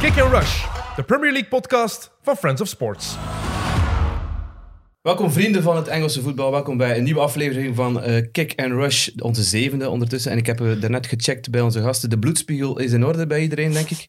[0.00, 0.64] Kick and Rush,
[0.96, 3.16] de Premier League podcast van Friends of Sports.
[5.02, 6.50] Welkom vrienden van het Engelse voetbal.
[6.50, 10.30] Welkom bij een nieuwe aflevering van eh, Kick and Rush, onze zevende ondertussen.
[10.30, 12.10] En ik heb uh, daarnet gecheckt bij onze gasten.
[12.10, 14.08] De bloedspiegel is in orde bij iedereen, denk ik.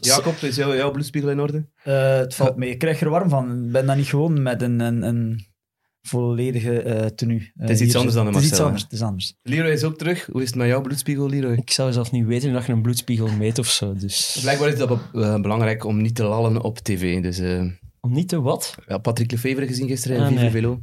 [0.00, 1.66] Jacob, is jouw, jouw bloedspiegel in orde?
[1.84, 2.70] Uh, het valt mee.
[2.70, 3.64] Ik krijg er warm van.
[3.64, 5.46] Ik ben dat niet gewoon met een, een, een
[6.02, 7.50] volledige uh, tenue.
[7.54, 8.50] het is iets anders dan een Marcel.
[8.50, 8.82] Het is iets anders.
[8.82, 9.34] Het is anders.
[9.42, 10.28] Leroy is ook terug.
[10.32, 11.52] Hoe is het met jouw bloedspiegel, Leroy?
[11.52, 13.94] Ik zou zelf niet weten dat je een bloedspiegel meet of zo.
[13.94, 14.38] Dus...
[14.40, 17.22] Blijkbaar is dat uh, belangrijk om niet te lallen op tv.
[17.22, 17.40] Dus,
[18.00, 18.74] om niet te wat?
[18.86, 20.50] Ja, Patrick Lefevre gezien gisteren in ah, Vive nee.
[20.50, 20.80] Velo.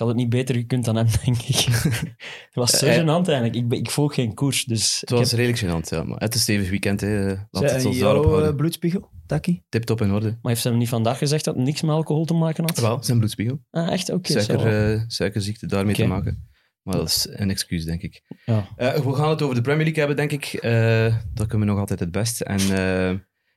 [0.00, 1.64] Ik had het niet beter gekund dan hem, denk ik.
[1.64, 3.54] het was zo uh, gênant eigenlijk.
[3.54, 5.00] Ik, ik volg geen koers, dus...
[5.00, 5.38] Het was heb...
[5.38, 6.04] redelijk gênant, ja.
[6.04, 7.34] Maar het is stevig weekend, hè.
[7.50, 8.56] Laat het ons jouw daarop houden.
[8.56, 9.62] bloedspiegel, Taki?
[9.68, 10.28] Tip-top in orde.
[10.28, 12.78] Maar heeft ze hem niet vandaag gezegd dat het niks met alcohol te maken had?
[12.78, 13.60] Wel, zijn bloedspiegel.
[13.70, 14.10] Ah, echt?
[14.10, 14.30] Oké.
[14.30, 16.06] Okay, Suiker, uh, suikerziekte daarmee okay.
[16.06, 16.48] te maken.
[16.82, 18.22] Maar dat is een excuus, denk ik.
[18.44, 18.68] Ja.
[18.76, 20.62] Uh, we gaan het over de Premier League hebben, denk ik.
[20.62, 22.40] Uh, dat kunnen we nog altijd het best.
[22.40, 22.58] En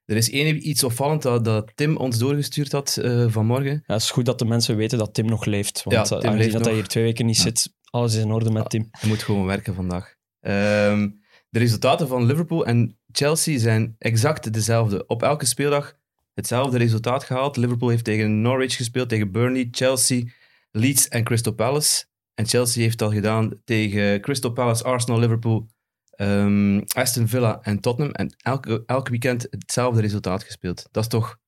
[0.05, 3.83] er is één iets opvallend dat, dat Tim ons doorgestuurd had uh, vanmorgen.
[3.87, 5.83] Ja, het is goed dat de mensen weten dat Tim nog leeft.
[5.83, 6.67] Want ja, Tim leeft dat nog.
[6.69, 7.41] hij hier twee weken niet ja.
[7.41, 8.87] zit, alles is in orde met Tim.
[8.91, 10.15] Hij moet gewoon werken vandaag.
[10.41, 15.07] Um, de resultaten van Liverpool en Chelsea zijn exact dezelfde.
[15.07, 15.97] Op elke speeldag
[16.33, 17.57] hetzelfde resultaat gehaald.
[17.57, 20.23] Liverpool heeft tegen Norwich gespeeld, tegen Burnley, Chelsea,
[20.71, 22.05] Leeds en Crystal Palace.
[22.33, 25.67] En Chelsea heeft al gedaan tegen Crystal Palace, Arsenal, Liverpool,
[26.15, 28.13] Um, Aston Villa en Tottenham.
[28.13, 30.87] En elke, elk weekend hetzelfde resultaat gespeeld.
[30.91, 31.39] Dat is toch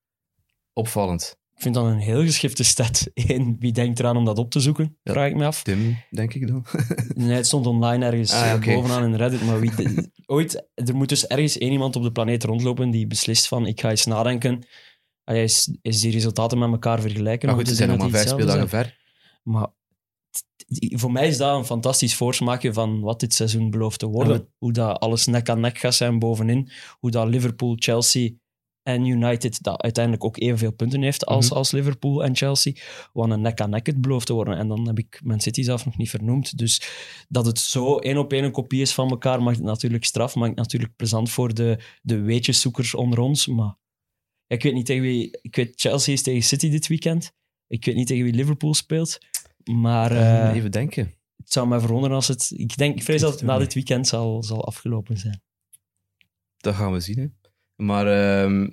[0.74, 1.38] opvallend.
[1.56, 3.08] Ik vind dat een heel geschifte stat.
[3.14, 4.98] Eén, wie denkt eraan om dat op te zoeken?
[5.04, 5.64] Ja, vraag ik me af.
[5.64, 6.66] Tim, denk ik dan.
[7.16, 8.76] nee, het stond online ergens ah, okay.
[8.76, 9.46] bovenaan in Reddit.
[9.46, 9.72] Maar wie,
[10.26, 13.82] ooit, er moet dus ergens één iemand op de planeet rondlopen die beslist van ik
[13.82, 14.66] ga eens nadenken.
[15.24, 17.48] Ah, is, is die resultaten met elkaar vergelijken?
[17.48, 18.98] Maar goed, ze zijn nog maar vijf speeldagen ver.
[19.44, 19.68] Maar
[20.80, 24.38] voor mij is dat een fantastisch voorsmaakje van wat dit seizoen belooft te worden.
[24.38, 24.46] Ja.
[24.58, 26.70] Hoe dat alles nek aan nek gaat zijn bovenin.
[27.00, 28.32] Hoe dat Liverpool, Chelsea
[28.84, 31.58] en United dat uiteindelijk ook evenveel punten heeft als, mm-hmm.
[31.58, 32.74] als Liverpool en Chelsea.
[33.14, 34.58] Wat een nek aan nek het belooft te worden.
[34.58, 36.58] En dan heb ik Man City zelf nog niet vernoemd.
[36.58, 36.82] Dus
[37.30, 40.36] dat het zo één op één een kopie is van elkaar, maakt het natuurlijk straf.
[40.36, 43.48] Maakt het natuurlijk plezant voor de, de weetjeszoekers onder ons.
[43.48, 43.76] Maar
[44.48, 45.38] ik weet niet tegen wie...
[45.42, 47.34] Ik weet, Chelsea is tegen City dit weekend.
[47.68, 49.18] Ik weet niet tegen wie Liverpool speelt.
[49.72, 51.14] Maar uh, even denken.
[51.36, 52.52] Het zou mij verwonderen als het.
[52.56, 55.42] Ik, denk, ik vrees dat het na dit weekend zal, zal afgelopen zijn.
[56.58, 57.20] Dat gaan we zien.
[57.20, 57.28] Hè.
[57.76, 58.70] Maar uh,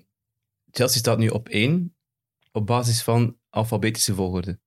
[0.70, 1.96] Chelsea staat nu op één
[2.52, 4.60] op basis van alfabetische volgorde.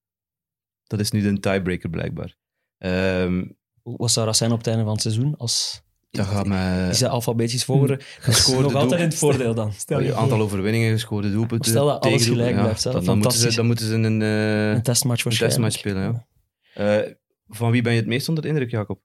[0.83, 2.37] Dat is nu de tiebreaker blijkbaar.
[2.77, 5.37] Um, Wat zou dat zijn op het einde van het seizoen?
[5.37, 5.81] Als,
[6.15, 6.89] dat gaat met...
[6.89, 7.99] Is dat alfabetisch volgorde?
[8.19, 9.73] Gescoorde nog altijd in het voordeel dan.
[9.85, 11.71] Stel je aantal overwinningen, gescoorde doelpunten.
[11.71, 12.83] Stel dat alles gelijk blijft.
[12.83, 16.25] Ja, dan, dan, moeten ze, dan moeten ze een, uh, een testmatch een testmatch spelen.
[16.73, 17.03] Ja.
[17.03, 17.11] Uh,
[17.47, 18.99] van wie ben je het meest onder de indruk, Jacob?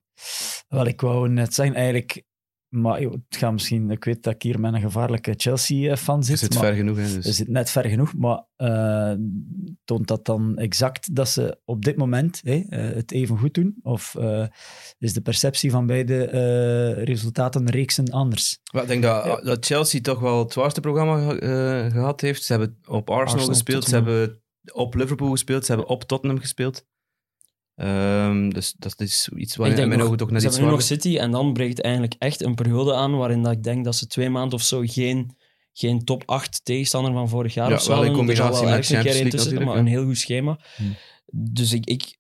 [0.69, 2.23] Wel, ik wou net zeggen, eigenlijk
[2.71, 6.41] maar het gaat misschien, ik weet dat ik hier met een gevaarlijke Chelsea-fan zit.
[6.41, 7.03] Je zit maar, ver genoeg, hè?
[7.03, 7.25] Dus.
[7.25, 9.13] Je zit net ver genoeg, maar uh,
[9.85, 13.77] toont dat dan exact dat ze op dit moment uh, het even goed doen?
[13.83, 14.47] Of uh,
[14.99, 16.25] is de perceptie van beide
[17.05, 18.59] resultaten reeksen anders?
[18.73, 19.41] Well, ik denk dat, ja.
[19.41, 21.35] dat, Chelsea toch wel het zwaarste programma
[21.91, 22.43] gehad heeft.
[22.43, 24.13] Ze hebben op Arsenal, Arsenal gespeeld, Tottenham.
[24.13, 24.43] ze hebben
[24.73, 26.85] op Liverpool gespeeld, ze hebben op Tottenham gespeeld.
[27.77, 30.77] Um, dus dat is iets waar in mijn ogen toch net iets Ze hebben nu
[30.77, 33.97] nog City en dan breekt eigenlijk echt een periode aan waarin dat ik denk dat
[33.97, 35.37] ze twee maanden of zo geen,
[35.73, 38.27] geen top 8 tegenstander van vorig jaar ja, of zo wel in hadden.
[38.27, 39.65] combinatie wel met Champions League tussen, natuurlijk.
[39.65, 39.81] Maar ja.
[39.81, 40.59] een heel goed schema.
[40.77, 40.97] Hmm.
[41.33, 42.19] Dus ik, ik,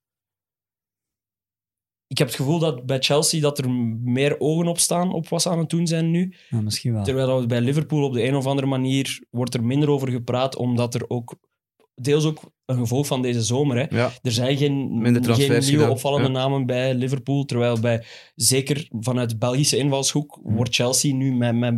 [2.06, 5.42] ik heb het gevoel dat bij Chelsea dat er meer ogen op staan op wat
[5.42, 6.34] ze aan het doen zijn nu.
[6.48, 7.04] Ja, misschien wel.
[7.04, 10.56] Terwijl dat bij Liverpool op de een of andere manier wordt er minder over gepraat,
[10.56, 11.36] omdat er ook
[11.94, 13.76] deels ook een gevolg van deze zomer.
[13.76, 13.96] Hè.
[13.96, 14.10] Ja.
[14.22, 15.02] Er zijn geen,
[15.66, 16.32] nieuwe opvallende Ja.
[16.32, 21.74] namen bij Liverpool, terwijl bij, zeker vanuit Belgische invalshoek, wordt Chelsea nu met, met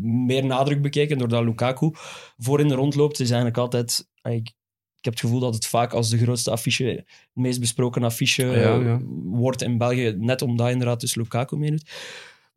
[0.00, 1.90] meer nadruk bekeken, doordat Lukaku
[2.36, 3.18] voor in de rond loopt.
[3.18, 4.08] Het is eigenlijk altijd...
[4.22, 4.54] Ik,
[4.96, 8.44] ik heb het gevoel dat het vaak als de grootste affiche, het meest besproken affiche
[8.44, 9.00] ja.
[9.24, 11.90] wordt in België, net omdat inderdaad dus Lukaku meedoet.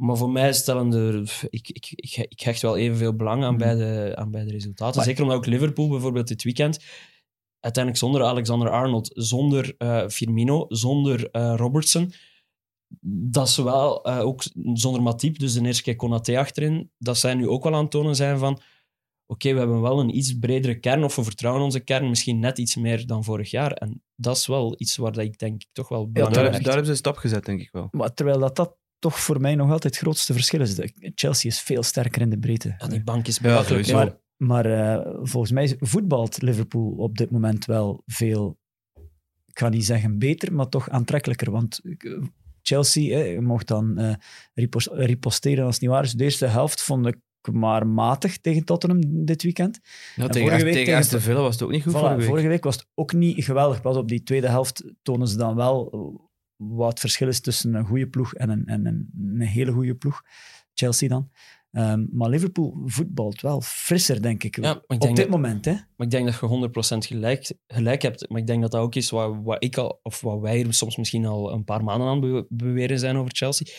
[0.02, 1.40] Maar voor mij stellen er...
[1.50, 3.64] Ik, ik, ik, ik hecht wel evenveel belang aan, Mhm.
[3.64, 4.96] beide, aan beide resultaten.
[4.96, 6.80] Maar- Zeker omdat ook Liverpool bijvoorbeeld dit weekend
[7.60, 12.12] uiteindelijk zonder Alexander Arnold, zonder eh, Firmino, zonder eh, Robertson,
[13.32, 14.44] dat ze wel eh, ook
[14.74, 17.92] zonder Matip, dus de eerste keer Konaté achterin, dat zij nu ook wel aan het
[17.92, 18.62] tonen zijn van
[19.26, 22.58] oké, we hebben wel een iets bredere kern, of we vertrouwen onze kern misschien net
[22.58, 23.72] iets meer dan vorig jaar.
[23.72, 26.92] En dat is wel iets waar dat ik denk toch wel hebben- daar hebben ze
[26.92, 27.88] een stap gezet, denk ik wel.
[27.92, 30.80] Maar terwijl dat, dat toch voor mij nog altijd het grootste verschil is.
[31.16, 32.76] Chelsea is veel sterker in de breedte.
[32.78, 33.92] Ja, die bank is belachelijk.
[33.92, 38.58] Maar, maar eh, volgens mij voetbalt Liverpool op dit moment wel veel,
[39.46, 41.52] ik ga niet zeggen beter, maar toch aantrekkelijker.
[41.52, 42.22] Want eh,
[42.62, 44.14] Chelsea, eh, je mocht dan eh,
[44.54, 46.14] ripos- riposteren als het niet waar is.
[46.14, 47.18] De eerste helft vond ik
[47.52, 49.80] maar matig tegen Tottenham dit weekend.
[50.16, 51.96] Ja, En tegen vorige week tegen tegen- Aston Villa was het ook niet goed Voilà,
[51.98, 52.28] vorige week.
[52.28, 53.82] vorige week was het ook niet geweldig.
[53.82, 55.90] Pas op die tweede helft tonen ze dan wel
[56.64, 59.96] wat het verschil is tussen een goede ploeg en een, en een, een hele goede
[59.96, 60.22] ploeg.
[60.74, 61.30] Chelsea dan.
[61.72, 64.62] Ehm, maar Liverpool voetbalt wel frisser, denk ik.
[64.62, 65.72] Ja, ik Op dit dat- moment, hè.
[65.72, 68.30] Maar ik denk dat je 100% gelijk, gelijk hebt.
[68.30, 70.98] Maar ik denk dat dat ook is wat, wat ik al, of wat wij soms
[70.98, 73.74] misschien al een paar maanden aan be- beweren zijn over Chelsea.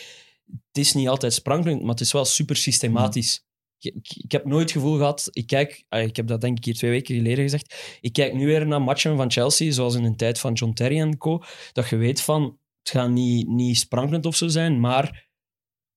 [0.67, 3.45] Het is niet altijd sprankelend, maar het is wel super systematisch.
[3.79, 6.57] Ik, ik, ik heb nooit het gevoel gehad, ik kijk, ah, ik heb dat denk
[6.57, 9.95] ik hier twee weken geleden gezegd, ik kijk nu weer naar matchen van Chelsea, zoals
[9.95, 11.41] in de tijd van John Terry en co,
[11.73, 15.29] dat je weet van, het gaat niet, niet sprankelend of zo zijn, maar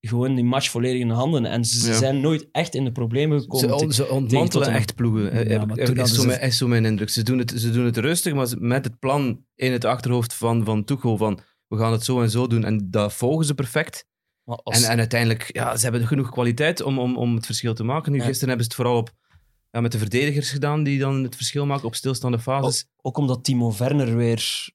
[0.00, 1.44] gewoon die match volledig in de handen.
[1.46, 1.96] En ze Ja.
[1.98, 3.68] zijn nooit echt in de problemen gekomen.
[3.68, 4.74] Ze, tegen- ze ontmantelen Tottenham.
[4.80, 5.48] echt ploegen.
[5.48, 7.08] Ja, maar toen is, zo ze- mijn, is zo mijn indruk.
[7.08, 10.64] Ze doen, het, ze doen het rustig, maar met het plan in het achterhoofd van,
[10.64, 12.64] van Tuchel van we gaan het zo en zo doen.
[12.64, 14.06] En dat volgen ze perfect.
[14.44, 17.84] Als- En, en uiteindelijk, ja, ze hebben genoeg kwaliteit om, om, om het verschil te
[17.84, 18.12] maken.
[18.12, 18.24] Nu, Ja.
[18.24, 19.10] Gisteren hebben ze het vooral op,
[19.70, 22.86] ja, met de verdedigers gedaan die dan het verschil maken op stilstaande fases.
[23.02, 24.68] Ook omdat Timo Werner weer...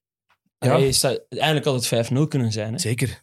[0.60, 1.60] Ja.
[1.62, 2.72] Had het 5-0 kunnen zijn.
[2.72, 2.78] Hè?
[2.78, 3.22] Zeker.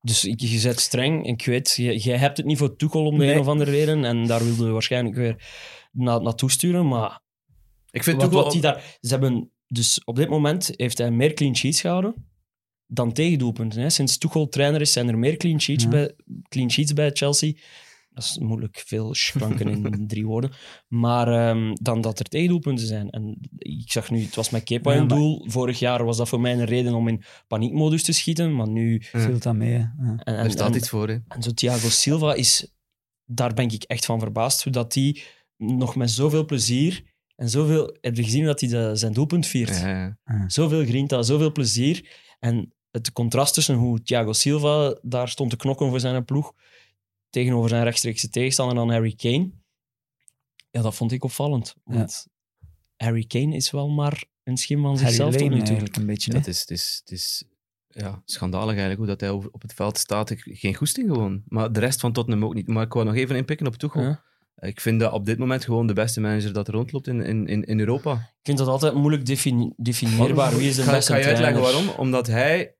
[0.00, 1.26] Dus ik- je zet streng.
[1.26, 3.34] Ik weet, je- jij hebt het niet voor Tuchel om de Nee.
[3.34, 4.04] een of andere reden.
[4.04, 5.48] En daar wilde je waarschijnlijk weer
[5.92, 6.88] na, naartoe sturen.
[6.88, 7.20] Maar
[7.90, 11.32] Ik vind wat, wat die daar, ze hebben, dus op dit moment heeft hij meer
[11.34, 12.26] clean sheets gehouden
[12.86, 13.80] dan tegendoelpunten.
[13.80, 13.90] Hè?
[13.90, 15.90] Sinds Tuchel trainer is, zijn er meer clean sheets, Ja.
[15.90, 16.14] bij,
[16.48, 17.52] clean sheets bij Chelsea.
[18.14, 20.50] Dat is moeilijk, veel schranken in drie woorden.
[20.88, 23.10] Maar ehm, dan dat er tegendoelpunten zijn.
[23.10, 25.44] En ik zag nu, het was met Kepa Ja, maar- doel.
[25.50, 28.54] Vorig jaar was dat voor mij een reden om in paniekmodus te schieten.
[28.56, 29.02] Maar nu...
[29.12, 29.20] Ja.
[29.20, 29.78] Viel dat mee, hè.
[29.78, 29.88] Ja.
[29.98, 31.18] En, en, Er staat en- iets voor, hè.
[31.28, 32.72] en zo Thiago Silva is...
[33.24, 34.62] Daar ben ik echt van verbaasd.
[34.64, 35.22] Hoe dat die
[35.56, 37.10] nog met zoveel plezier...
[37.36, 37.96] En zoveel...
[38.00, 39.80] Heb je gezien dat hij de- zijn doelpunt viert?
[39.80, 40.48] Ja, ja.
[40.48, 42.10] Zoveel grinta, zoveel plezier.
[42.38, 46.52] En het contrast tussen hoe Thiago Silva daar stond te knokken voor zijn ploeg
[47.32, 49.50] tegenover zijn rechtstreekse tegenstander dan Harry Kane.
[50.70, 51.74] Ja, dat vond ik opvallend.
[51.84, 52.26] Want
[52.96, 55.66] Harry Kane is wel maar een schim van Harry zichzelf tot Lane nu toe.
[55.68, 57.44] eigenlijk een beetje, Ja, het is, het is, het is
[57.88, 60.30] ja, schandalig eigenlijk hoe dat hij over- op het veld staat.
[60.30, 61.42] Ik- Geen goesting gewoon.
[61.46, 62.68] Maar de rest van Tottenham ook niet.
[62.68, 64.02] Maar ik wou nog even inpikken op Tuchel.
[64.02, 64.22] Ja.
[64.56, 67.64] Ik vind dat op dit moment gewoon de beste manager dat er rondloopt in, in,
[67.64, 68.12] in, Europa.
[68.12, 70.56] Ik vind dat altijd moeilijk defini- definieerbaar.
[70.56, 71.88] Wie is de Ik ga, ik beste ga je uitleggen waarom.
[71.88, 72.76] Omdat hij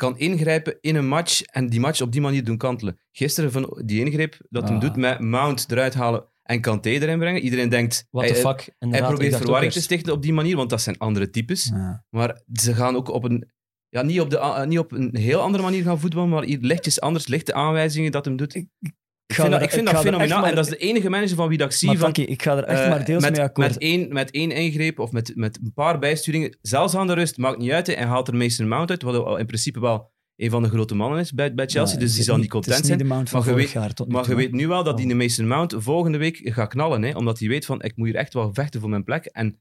[0.00, 2.98] kan ingrijpen in een match en die match op die manier doen kantelen.
[3.12, 4.80] Gisteren van die ingreep dat hij Ah.
[4.80, 7.40] doet met Mount eruit halen en Kanté erin brengen.
[7.42, 8.58] Iedereen denkt, What hij, the fuck?
[8.60, 11.64] hij Inderdaad, probeert verwarring te stichten op die manier, want dat zijn andere types.
[11.64, 12.04] Ja.
[12.10, 13.50] Maar ze gaan ook op een,
[13.88, 17.00] ja, niet, op de, niet op een heel andere manier gaan voetballen, maar hier lichtjes
[17.00, 18.54] anders, lichte aanwijzingen dat hem doet.
[18.54, 18.92] Ik, Ik
[19.32, 20.46] ga vind, dat, ik vind ik dat fenomenaal.
[20.46, 22.10] En dat is de enige manager van wie dat ik zie van...
[22.14, 23.68] Ik ga er echt eh, maar deels met, mee akkoord.
[23.68, 27.36] Met één, met één ingreep of met, met een paar bijsturingen, zelfs aan de rust,
[27.36, 27.88] maakt niet uit.
[27.88, 31.18] En haalt er Mason Mount uit, wat in principe wel een van de grote mannen
[31.20, 31.98] is bij, bij Chelsea.
[31.98, 32.98] Dus die is zal niet Het content is zijn.
[32.98, 34.68] niet de mount van Maar je vorig weet- jaar tot nu Maar je weet nu
[34.68, 35.12] wel dat die Oh.
[35.12, 37.02] de Mason Mount volgende week gaat knallen.
[37.02, 37.16] Hè?
[37.16, 39.24] Omdat hij weet van, ik moet hier echt wel vechten voor mijn plek.
[39.24, 39.60] En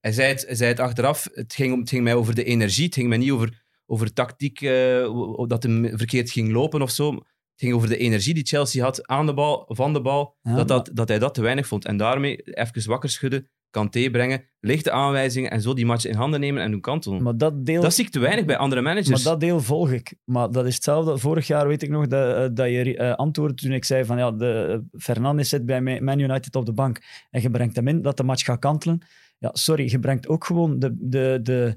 [0.00, 2.44] hij zei het, hij zei het achteraf, het ging, om, het ging mij over de
[2.44, 2.84] energie.
[2.84, 7.18] Het ging mij niet over, over tactiek, eh, dat hij verkeerd ging lopen of zo.
[7.60, 10.36] Ging over de energie die Chelsea had aan de bal, van de bal.
[10.42, 11.84] Ja, dat, dat, dat hij dat te weinig vond.
[11.84, 16.40] En daarmee even wakker schudden, Kanté brengen, lichte aanwijzingen en zo die match in handen
[16.40, 17.22] nemen en doen kantelen.
[17.22, 17.82] Maar dat deel...
[17.82, 19.08] dat zie ik te weinig bij andere managers.
[19.08, 20.14] Maar dat deel volg ik.
[20.24, 21.18] Maar dat is hetzelfde.
[21.18, 24.18] Vorig jaar weet ik nog dat, eh, dat je eh, antwoordde toen ik zei van
[24.18, 26.98] ja, de, eh, Fernandes zit bij Ma- Man United op de bank
[27.30, 28.98] en je brengt hem in dat de match gaat kantelen.
[29.38, 31.74] Ja, sorry, je brengt ook gewoon de, de, de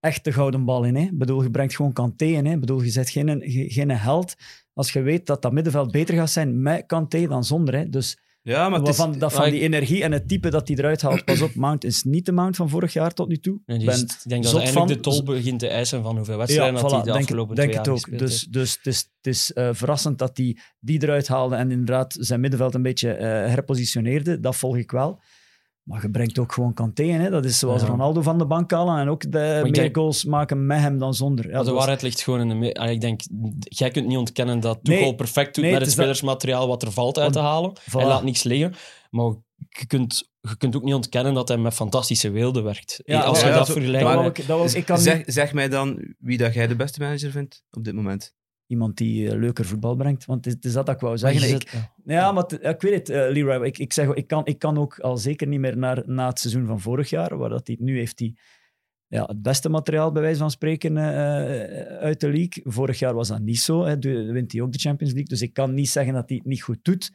[0.00, 0.96] echte gouden bal in.
[0.96, 1.08] Hè.
[1.12, 2.46] Bedoel, je brengt gewoon Kanté in.
[2.46, 2.52] Hè.
[2.52, 4.34] Ik bedoel, je zet geen, ge- geen held
[4.74, 7.74] als je weet dat dat middenveld beter gaat zijn met Kanté dan zonder.
[7.76, 7.88] Hè.
[7.88, 10.76] Dus ja, maar het is, van, dat, van die energie en het type dat hij
[10.76, 13.60] eruit haalt, pas op, Mount is niet de Mount van vorig jaar tot nu toe.
[13.66, 16.74] Ben is- ik denk dat eigenlijk van- de tol begint te eisen van hoeveel wedstrijden
[16.74, 18.00] dat voilà, hij de denk, afgelopen denk twee het jaar ook.
[18.02, 18.52] gespeeld Dus, heeft.
[18.52, 22.40] dus het is, het is eh, verrassend dat hij die eruit haalde en inderdaad zijn
[22.40, 24.40] middenveld een beetje eh, herpositioneerde.
[24.40, 25.20] Dat volg ik wel.
[25.82, 27.20] Maar je brengt ook gewoon Kanté in.
[27.20, 27.30] Hè.
[27.30, 27.88] Dat is zoals Ja.
[27.88, 31.14] Ronaldo van de bank halen en ook de meer denk- goals maken met hem dan
[31.14, 31.50] zonder.
[31.50, 32.74] Ja, de waarheid ligt gewoon in de...
[32.74, 33.20] Allee, Ik denk,
[33.62, 36.16] jij kunt niet ontkennen dat Nee, Tuchel perfect doet nee, met het het is dat-
[36.16, 37.72] spelersmateriaal wat er valt uit te halen.
[37.80, 37.84] Voilà.
[37.92, 38.74] Hij laat niks liggen.
[39.10, 39.34] Maar
[39.68, 43.00] je kunt, je kunt ook niet ontkennen dat hij met fantastische weelde werkt.
[43.04, 44.38] Ja, Als ja, je ja, dat vergelijkt...
[44.38, 47.62] ik, ik kan zeg, niet zeg mij dan wie dat jij de beste manager vindt
[47.70, 48.34] op dit moment.
[48.72, 50.24] Iemand die eh, leuker voetbal brengt.
[50.24, 51.54] Want het is, dat dat ik wou zeggen.
[51.54, 51.92] Ik, ja.
[52.04, 53.66] Ja, maar ik weet het, eh, Leroy.
[53.66, 56.38] Ik, ik, zeg, ik, kan, ik kan ook al zeker niet meer naar, na het
[56.38, 58.34] seizoen van vorig jaar, waar dat hij, nu heeft hij
[59.06, 61.04] ja, het beste materiaal, bij wijze van spreken, eh,
[61.98, 62.62] uit de league.
[62.64, 63.84] Vorig jaar was dat niet zo.
[63.84, 63.98] Hè.
[64.32, 65.30] Wint hij ook de Champions League.
[65.30, 67.12] Dus ik kan niet zeggen dat hij het niet goed doet.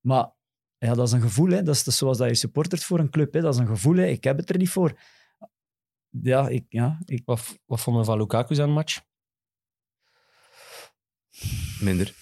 [0.00, 0.32] Maar
[0.78, 1.50] ja, dat is een gevoel.
[1.50, 1.62] Hè.
[1.62, 3.32] Dat is dus zoals dat je supportert voor een club.
[3.32, 3.40] Hè.
[3.40, 3.96] Dat is een gevoel.
[3.96, 4.06] Hè.
[4.06, 4.98] Ik heb het er niet voor.
[6.22, 9.00] Ja, ik, ja, ik, Wat, wat vond je van Lukaku zijn match?
[11.80, 12.14] Minder.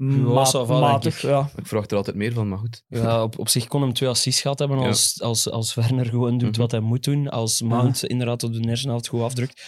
[0.00, 1.20] Ma- ça va, matig, denk ik.
[1.20, 1.50] ja.
[1.56, 2.84] Ik verwacht er altijd meer van, maar goed.
[2.88, 4.86] Ja, op, op zich kon hem twee assists gehad hebben Ja.
[4.86, 6.60] als, als, als Werner gewoon doet Mhm.
[6.60, 7.28] wat hij moet doen.
[7.28, 9.62] Als Mount inderdaad op de neersenhelft goed afdrukt.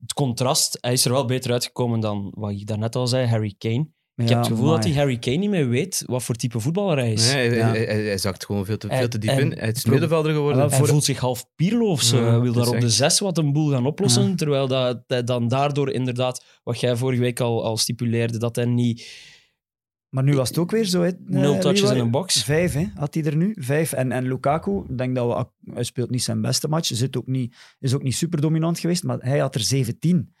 [0.00, 3.54] Het contrast, hij is er wel beter uitgekomen dan wat ik daarnet al zei, Harry
[3.58, 3.88] Kane.
[4.16, 6.96] Ik heb het gevoel dat die Harry Kane niet meer weet wat voor type voetballer
[6.98, 7.32] hij is.
[7.32, 7.68] Nee, hij, Ja.
[7.68, 9.58] hij, hij- hij zakt gewoon veel te, veel te diep en- in.
[9.58, 10.68] Hij is middenvelder geworden.
[10.68, 12.16] Hij voor- voelt zich half Pirlo of zo.
[12.16, 14.28] Ja, hij wil dat daar op de zes wat een boel gaan oplossen.
[14.28, 14.34] Ja.
[14.34, 18.64] Terwijl dat, hij dan daardoor inderdaad, wat jij vorige week al, al stipuleerde, dat hij
[18.64, 19.34] niet
[20.08, 21.02] Maar nu was het ook weer zo.
[21.02, 21.98] Hè, nul eh, touches Leroy.
[21.98, 22.42] in een box.
[22.42, 23.56] Vijf hè, had hij er nu.
[23.58, 23.92] Vijf.
[23.92, 25.26] En, en Lukaku, ik denk dat
[25.64, 26.86] we, hij speelt niet zijn beste match.
[26.94, 30.34] Zit ook niet, is ook niet super dominant geweest, maar hij had er 17.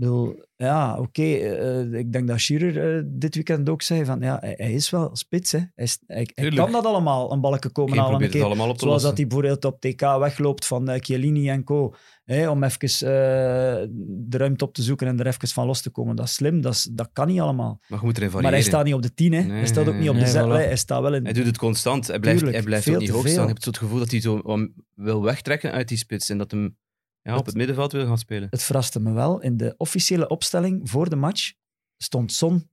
[0.00, 1.22] Ik bedoel, ja, oké.
[1.22, 4.90] eh, ik denk dat Shearer eh, dit weekend ook zei van ja, hij, hij is
[4.90, 5.52] wel spits.
[5.52, 5.58] Hè.
[5.58, 6.56] Hij, is- hij, hij Tuurlijk.
[6.62, 8.22] kan dat allemaal, een balken komen Geen halen.
[8.22, 8.44] Een keer.
[8.44, 11.94] allemaal op te Zoals dat hij bijvoorbeeld op TK wegloopt van eh, Chiellini en co.
[12.24, 15.90] Hè, om even eh, de ruimte op te zoeken en er even van los te
[15.90, 16.16] komen.
[16.16, 17.80] Dat is slim, dat, is, dat kan niet allemaal.
[17.88, 19.42] Maar je moet erin Maar hij staat niet op de 10, hè.
[19.42, 20.44] Nee, hij staat ook niet op de zet.
[20.44, 20.48] voilà.
[20.48, 21.24] Hij staat wel in.
[21.24, 22.06] Hij doet het constant.
[22.06, 23.42] Hij blijft, Tuurlijk, hij blijft ook niet hoog staan.
[23.42, 26.28] Je hebt zo het gevoel dat hij zo wat wil wegtrekken uit die spits.
[26.30, 26.76] En dat hem
[27.22, 28.48] ja, op Het- het middenveld wil gaan spelen.
[28.50, 29.40] Het verraste me wel.
[29.40, 31.52] In de officiële opstelling voor de match
[31.96, 32.68] stond Son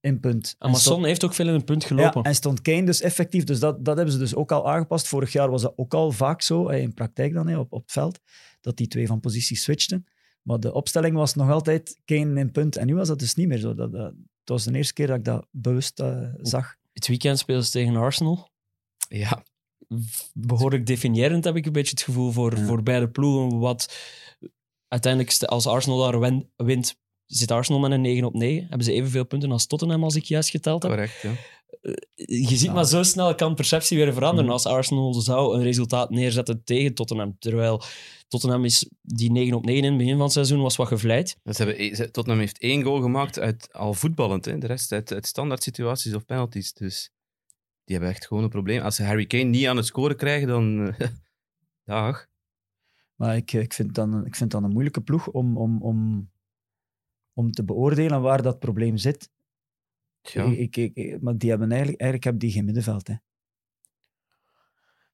[0.00, 0.54] in punt.
[0.58, 2.22] En Amazon stond- heeft ook veel in een punt Ja, gelopen.
[2.22, 3.44] en stond Kane dus effectief.
[3.44, 5.08] Dus dat, dat hebben ze dus ook al aangepast.
[5.08, 7.92] Vorig jaar was dat ook al vaak zo, in praktijk dan, hè, op, op het
[7.92, 8.18] veld,
[8.60, 10.06] dat die twee van positie switchten.
[10.42, 12.76] Maar de opstelling was nog altijd Kane in punt.
[12.76, 13.74] En nu was dat dus niet meer zo.
[13.74, 16.76] Dat, dat, het was de eerste keer dat ik dat bewust eh, zag.
[16.92, 18.50] Het weekend spelen ze tegen Arsenal.
[19.08, 19.42] Ja,
[20.34, 22.64] behoorlijk definiërend, heb ik een beetje het gevoel, voor, Ja.
[22.66, 23.58] voor beide ploegen.
[23.58, 23.96] Wat
[24.88, 28.66] uiteindelijk, als Arsenal daar wint, zit Arsenal met een 9 op 9.
[28.68, 30.92] Hebben ze evenveel punten als Tottenham, als ik juist geteld heb.
[30.92, 31.22] correct.
[31.22, 31.32] Ja.
[32.14, 32.72] Je ziet Ja.
[32.72, 34.52] maar zo snel kan perceptie weer veranderen Mhm.
[34.52, 37.36] als Arsenal zou een resultaat neerzetten tegen Tottenham.
[37.38, 37.82] Terwijl
[38.28, 41.28] Tottenham is die 9 op 9 in het begin van het seizoen was wat gevleid.
[41.44, 44.44] Ze hebben, e- Tottenham heeft één goal gemaakt uit al voetballend.
[44.44, 44.58] Hè.
[44.58, 46.72] De rest uit, uit standaard situaties of penalties.
[46.72, 47.10] Dus
[47.90, 48.82] die hebben echt gewoon een probleem.
[48.82, 50.94] Als ze Harry Kane niet aan het scoren krijgen, dan...
[50.94, 51.08] eh,
[51.84, 52.26] dag.
[53.14, 56.30] Maar ik, ik, vind dan, ik vind dan een moeilijke ploeg om, om, om,
[57.32, 59.30] om te beoordelen waar dat probleem zit.
[60.20, 60.44] Ja.
[60.44, 63.06] Ik, ik, ik- maar die hebben eigenlijk, eigenlijk hebben die geen middenveld.
[63.08, 63.14] Hè.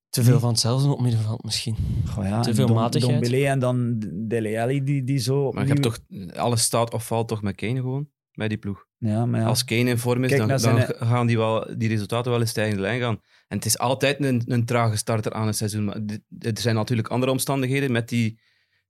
[0.08, 0.40] Te veel Nee.
[0.40, 1.76] van hetzelfde op middenveld misschien.
[2.08, 3.12] Goh, ja, Te en veel Dom- matigheid.
[3.20, 5.50] Dombele en dan Dele Alli die, die zo...
[5.52, 5.98] Maar je hebt toch...
[6.36, 8.10] Alles staat of valt toch met Kane gewoon?
[8.32, 8.85] Bij die ploeg.
[8.98, 9.46] Ja, maar ja.
[9.46, 12.30] Als Kane in vorm is, Kijk dan, naar dan zijn- gaan die, wel, die resultaten
[12.30, 13.20] wel in stijgende lijn gaan.
[13.48, 15.84] En het is altijd een, een trage starter aan het seizoen.
[15.84, 16.00] Maar
[16.38, 18.40] er zijn natuurlijk andere omstandigheden met die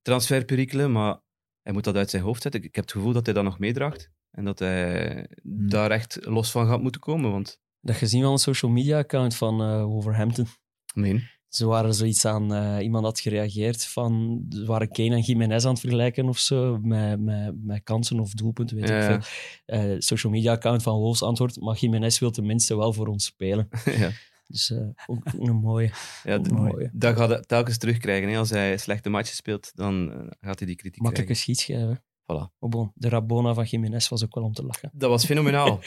[0.03, 1.21] transferperikelen, maar
[1.63, 2.63] hij moet dat uit zijn hoofd zetten.
[2.63, 4.11] Ik heb het gevoel dat hij dat nog meedraagt.
[4.31, 5.69] En dat hij Hmm.
[5.69, 7.31] daar echt los van gaat moeten komen.
[7.31, 10.47] Want, Dat gezien wel een social media account van eh, Wolverhampton.
[10.95, 11.35] nee.
[11.49, 15.71] Ze waren zoiets aan, eh, iemand had gereageerd van, ze waren Kane en Jiménez aan
[15.71, 19.31] het vergelijken of zo, met, met, met kansen of doelpunten, weet Ja, ik veel.
[19.79, 23.69] Eh, social media account van Wolves antwoord, maar Jiménez wil tenminste wel voor ons spelen.
[23.85, 24.11] ja.
[24.49, 25.91] Dus eh, ook een mooie.
[26.23, 26.91] Ja, d- Mooi.
[26.93, 28.29] dat gaat hij telkens terugkrijgen.
[28.29, 28.39] Hè.
[28.39, 30.11] Als hij slechte matches speelt, dan
[30.41, 32.01] gaat hij die kritiek Makkelijke schietschijven.
[32.33, 32.53] Voilà.
[32.59, 34.91] Oh bon, de Rabona van Jiménez was ook wel om te lachen.
[34.93, 35.81] Dat was fenomenaal.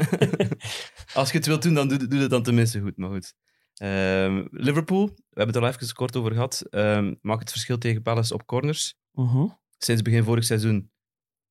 [1.14, 2.96] Als je het wilt doen, dan doe, doe het dan tenminste goed.
[2.96, 3.34] Maar goed.
[3.78, 8.02] Ehm, Liverpool, we hebben het al even kort over gehad, ehm, maakt het verschil tegen
[8.02, 8.94] Palace op corners.
[9.12, 9.46] Mhm.
[9.78, 10.90] Sinds begin vorig seizoen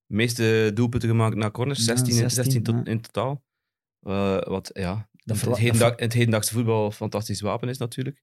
[0.06, 2.84] de meeste doelpunten gemaakt na corners, Ja, 16, 16, 16 tot, ja.
[2.84, 3.44] in totaal.
[4.00, 8.16] Eh, wat ja, Dat het, hedendag, het hedendaagse voetbal een fantastisch wapen is natuurlijk.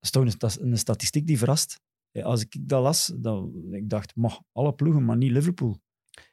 [0.00, 1.80] Dat is toch een, statistiek die verrast.
[2.22, 5.80] Als ik dat las, dan ik dacht mag alle ploegen, maar niet Liverpool.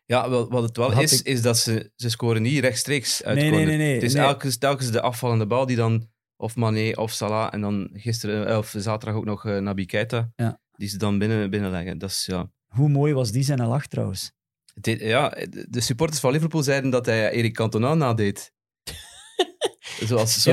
[0.06, 3.24] Ja, wel, wat het wel Had is, ik- is dat ze, ze scoren niet rechtstreeks
[3.24, 3.78] uit Nee, nee, corner.
[3.78, 4.24] nee, nee, Het is nee.
[4.24, 8.58] Elke, telkens de afvallende bal die dan, of Mané of Salah, en dan gisteren, eh,
[8.58, 10.60] of zaterdag ook nog uh, Naby Keita, Ja.
[10.72, 11.98] die ze dan binnen, binnenleggen.
[11.98, 14.32] Dat is, ja, Hoe mooi was die zijn lach trouwens?
[14.82, 18.52] Deed- ja, de de supporters van Liverpool zeiden dat hij Erik Cantona nadeed.
[20.04, 20.48] Zoals,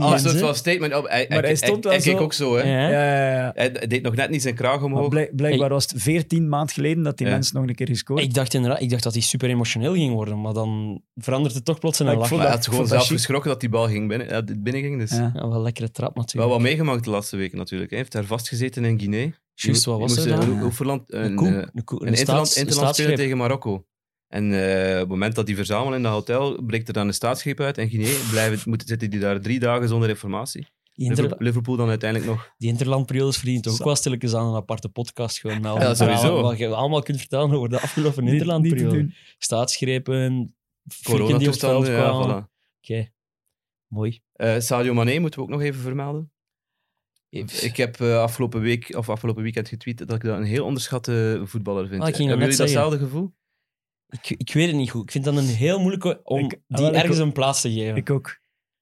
[0.00, 0.94] als, er wel statement.
[0.94, 2.62] Op, hij, Maar hij hij, stond hij, wel keek zo- ook zo, hè.
[2.62, 2.88] Ja.
[2.88, 3.52] Ja, ja, ja.
[3.54, 5.08] Hij, deed nog net niet zijn kraag omhoog.
[5.08, 7.32] blijk- blijkbaar was het 14 maand geleden dat die Ja.
[7.32, 10.12] mensen nog een keer gescoord Ik dacht inderdaad, ik dacht dat hij super emotioneel ging
[10.14, 12.28] worden, maar dan verandert het toch plots in een lach.
[12.30, 14.98] hij had gewoon zelf geschrokken dat die bal ging binnen, ja, binnen ging.
[14.98, 15.10] Dus.
[15.10, 15.30] Ja.
[15.34, 16.52] Wel een lekkere trap Wel natuurlijk.
[16.52, 17.90] wat meegemaakt de laatste weken natuurlijk.
[17.90, 19.30] Hij heeft daar vastgezeten in Guinea.
[19.54, 20.40] Juist, wat was er dan?
[20.42, 21.68] Een,
[22.56, 23.84] interland, tegen Marokko.
[24.32, 27.14] En eh, op het moment dat die verzamelen in dat hotel, breekt er dan een
[27.14, 27.78] staatsgreep uit.
[27.78, 30.66] En Guinea blijven, moeten, zitten die daar drie dagen zonder informatie.
[30.92, 32.52] Die, inter, Liverpool, dan uiteindelijk nog.
[32.58, 35.62] die interlandperiodes verdienen toch ook wel stilletjes aan een aparte podcast gewoon.
[35.62, 36.42] Ja, sowieso.
[36.42, 39.14] Wat je allemaal kunt vertellen over de afgelopen interlandperiode.
[39.38, 40.54] Staatsgrepen,
[40.88, 42.48] flikken die op het veld ja.
[42.82, 43.08] Oké,
[43.86, 44.20] mooi.
[44.32, 46.32] Eh, Sadio Mané moeten we ook nog even vermelden.
[47.28, 51.42] Ik heb eh, afgelopen week of afgelopen weekend getweet dat ik dat een heel onderschatte
[51.44, 52.02] voetballer vind.
[52.02, 53.32] Ah, ik ging Hebben net jullie datzelfde gevoel?
[54.20, 55.02] Ik, ik weet het niet goed.
[55.02, 57.26] Ik vind dat een heel moeilijke om Ik- die ah, ergens ook.
[57.26, 57.96] een plaats te geven.
[57.96, 58.38] Ik ook.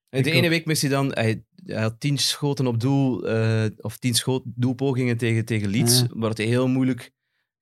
[0.09, 0.49] En de Ik ene ook.
[0.51, 1.11] week mist hij dan...
[1.13, 6.03] Hij, hij had tien schoten op doel, eh, of tien schoot, doelpogingen tegen, tegen Leeds,
[6.13, 7.11] waar hij heel moeilijk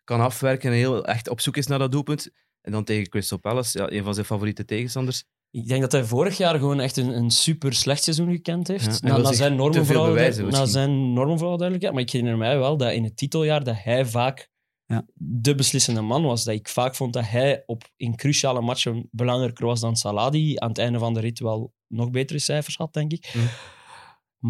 [0.04, 2.30] kan afwerken en heel echt op zoek is naar dat doelpunt.
[2.62, 5.24] En dan tegen Crystal Palace, ja, een van zijn favoriete tegenstanders.
[5.52, 9.00] Ik denk dat hij vorig jaar gewoon echt een, een super slecht seizoen gekend heeft.
[9.04, 10.68] Ja, na, zijn normen vooral, bewijzen na misschien.
[10.70, 11.94] zijn normen vooral duidelijkheid.
[11.94, 14.50] Maar ik herinner mij wel dat in het titeljaar dat hij vaak
[14.93, 15.05] Ja.
[15.13, 16.43] de beslissende man was.
[16.43, 20.62] Dat ik vaak vond dat hij op, in cruciale matchen belangrijker was dan Salah, die
[20.62, 23.34] aan het einde van de rit wel nog betere cijfers had, denk ik.
[23.34, 23.50] Mm.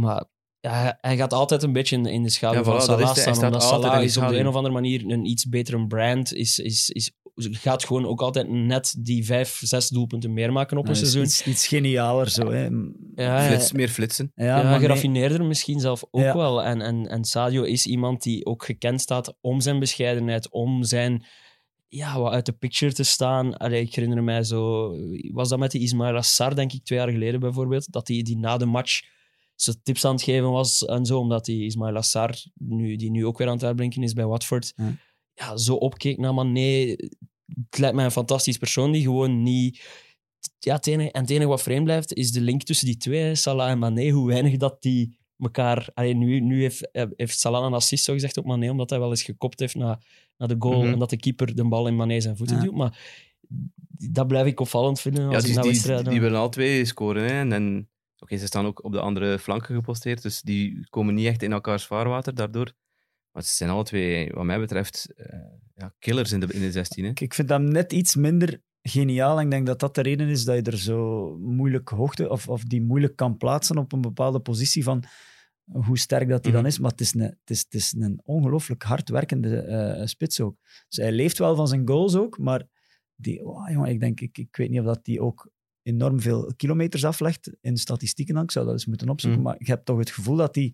[0.02, 0.26] Maar
[0.60, 3.46] ja, hij- gaat altijd een beetje in, de schaduw Ja, van voilà, Salah staan.
[3.46, 6.34] Omdat Salah is op de een of andere manier een iets betere brand.
[6.34, 10.88] Is, is, is, gaat gewoon ook altijd net die vijf, zes doelpunten meer maken op
[10.88, 11.24] een seizoen.
[11.24, 12.52] Iets, iets genialer zo.
[12.52, 12.68] Hè.
[13.16, 14.32] Ja, Flits, meer flitsen.
[14.36, 14.80] Ja, Ja, maar nee.
[14.80, 16.36] geraffineerder misschien zelf ook Ja.
[16.36, 16.64] wel.
[16.64, 21.26] En, en, en Sadio is iemand die ook gekend staat om zijn bescheidenheid, om zijn
[21.88, 23.58] ja, wat uit de picture te staan.
[23.58, 24.94] Allee, ik herinner mij zo,
[25.32, 28.38] was dat met die Ismail Assar, denk ik, twee jaar geleden bijvoorbeeld, dat hij die
[28.38, 29.02] na de match
[29.56, 33.26] zo tips aan het geven was en zo, omdat die Ismail Assar, nu, die nu
[33.26, 34.96] ook weer aan het uitblinken is bij Watford, Ja.
[35.40, 35.58] Ja.
[35.58, 36.96] zo opkeek naar Mané.
[37.70, 39.88] Het lijkt mij een fantastisch persoon die gewoon niet...
[40.60, 43.36] Ja, het enige, en het enige wat vreemd blijft, is de link tussen die twee,
[43.36, 45.88] Salah en Mané, hoe weinig dat die elkaar...
[45.94, 49.00] Allee, nu nu heeft, eh, heeft Salah een assist zo gezegd op Mané, omdat hij
[49.00, 50.06] wel eens gekopt heeft naar,
[50.38, 50.94] naar de goal Mhm.
[50.94, 52.62] en dat de keeper de bal in Mané zijn voeten Ja.
[52.62, 52.76] duwt.
[52.76, 53.00] Maar
[54.12, 57.24] dat blijf ik opvallend vinden als Ja, ik die, die, die willen al twee scoren.
[57.24, 57.40] Hè.
[57.40, 61.26] En, en oké, ze staan ook op de andere flanken geposteerd, dus die komen niet
[61.28, 62.74] echt in elkaars vaarwater daardoor.
[63.40, 65.40] Maar ze zijn alle twee, wat mij betreft, eh,
[65.76, 67.04] ja, killers in de, in de 16.
[67.04, 67.12] Hè.
[67.14, 69.38] Ik- vind dat net iets minder geniaal.
[69.38, 72.48] En ik denk dat dat de reden is dat je er zo moeilijk hoogte of,
[72.48, 75.04] of die moeilijk kan plaatsen op een bepaalde positie van
[75.64, 76.70] hoe sterk dat hij dan Mhm.
[76.70, 76.80] is.
[76.80, 80.56] Maar het is een, het is, het is een ongelooflijk hardwerkende eh spits ook.
[80.88, 82.68] Dus hij leeft wel van zijn goals ook, maar
[83.16, 85.50] die, wow, jongen, ik denk, ik, ik weet niet of dat die ook
[85.82, 88.34] enorm veel kilometers aflegt in statistieken.
[88.34, 88.44] Dan.
[88.44, 89.40] Ik zou dat eens moeten opzoeken.
[89.42, 89.50] Mhm.
[89.50, 90.74] Maar ik heb toch het gevoel dat hij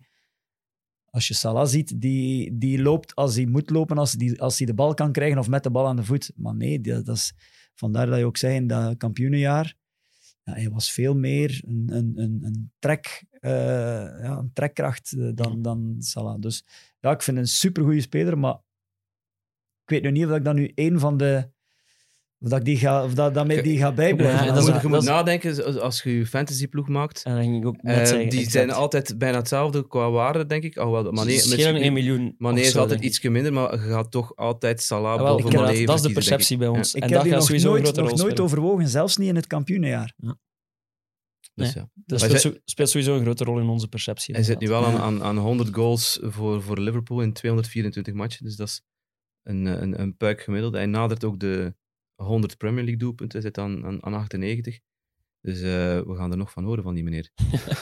[1.16, 4.66] als je Salah ziet, die, die loopt als hij moet lopen, als, die, als hij
[4.66, 6.32] de bal kan krijgen of met de bal aan de voet.
[6.36, 7.32] Maar nee, die- dat is,
[7.74, 9.74] vandaar dat je ook zei in dat kampioenenjaar,
[10.42, 13.50] ja, hij was veel meer een, een, een, een, trek, eh,
[14.22, 16.40] ja, een trekkracht eh, dan, dan Salah.
[16.40, 16.64] Dus
[17.00, 18.54] ja, ik vind een supergoeie speler, maar
[19.82, 21.50] ik weet nu niet of ik dan nu één van de...
[22.38, 24.46] Of dat, ik die ga, of dat, dat mij die gaat bijblijven.
[24.46, 27.22] Ja, dat is moet, je dat moet is- nadenken als- je je fantasyploeg maakt.
[27.24, 28.50] En dan ging ik ook net Eh, zeggen, die exact.
[28.52, 30.76] zijn altijd bijna hetzelfde qua waarde, denk ik.
[30.76, 32.34] Alhoewel, Mané, Ze schelen 1 miljoen.
[32.38, 33.18] Mané is zo, altijd denk ik.
[33.18, 36.12] iets minder, maar je gaat toch altijd Salah Ah, wel, boven Mané dat is de
[36.12, 36.94] perceptie bij ons.
[36.94, 39.36] Ik en heb dat die nog sowieso een nooit, nog nooit overwogen, zelfs niet in
[39.36, 40.14] het kampioenenjaar.
[41.54, 41.84] Dus Nee.
[41.84, 41.90] ja.
[41.94, 42.20] Dat
[42.64, 44.34] speelt, sowieso een grote rol in onze perceptie.
[44.34, 48.44] Hij zit nu wel aan, aan, aan 100 goals voor, voor Liverpool in 224 matchen.
[48.44, 48.82] Dus dat is
[49.42, 50.72] een, eh, een, een puik gemiddeld.
[50.74, 51.74] Hij nadert ook de
[52.16, 53.42] 100 Premier League doelpunten.
[53.42, 54.80] Zit aan, aan, aan 98.
[55.46, 57.30] Dus eh, we gaan er nog van horen van die meneer.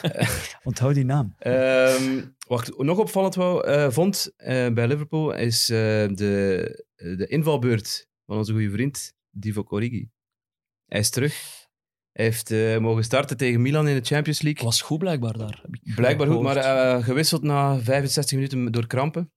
[0.63, 1.35] Onthoud die naam.
[1.37, 8.07] Ehm, wat ik nog opvallend wou, eh, vond eh, bij Liverpool is de, de invalbeurt
[8.25, 10.09] van onze goede vriend Divock Origi.
[10.85, 11.63] Hij is terug.
[12.11, 14.63] Hij heeft mogen starten tegen Milan in de Champions League.
[14.63, 15.65] was goed blijkbaar daar.
[15.95, 19.31] Blijkbaar goed, maar gewisseld na 65 minuten door krampen.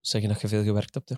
[0.00, 1.08] Zeggen dat je veel gewerkt hebt.
[1.08, 1.16] Hè.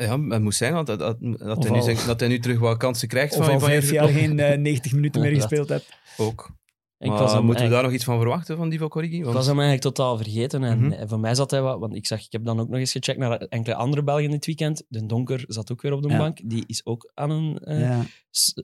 [0.00, 2.76] Ja, het moest zijn dat, dat, dat, dat, hij, nu dat hij nu terug wat
[2.76, 5.68] kansen krijgt Of van, al van vijf jaar geen eh, 90 minuten meer Ja, gespeeld
[5.68, 5.92] hebt.
[6.16, 6.56] Ook.
[6.98, 9.16] Ik Maar was hem moeten we daar nog iets van verwachten van Divock Origi?
[9.16, 10.64] Ik Want- was hem eigenlijk totaal vergeten.
[10.64, 10.92] En Mhm.
[10.92, 11.78] eh, voor mij zat hij wat...
[11.78, 14.46] Want ik zag, ik heb dan ook nog eens gecheckt naar enkele andere Belgen dit
[14.46, 14.84] weekend.
[14.88, 16.18] De Donker zat ook weer op de Ja.
[16.18, 16.40] bank.
[16.44, 17.58] Die is ook aan een...
[17.58, 18.02] eh ja.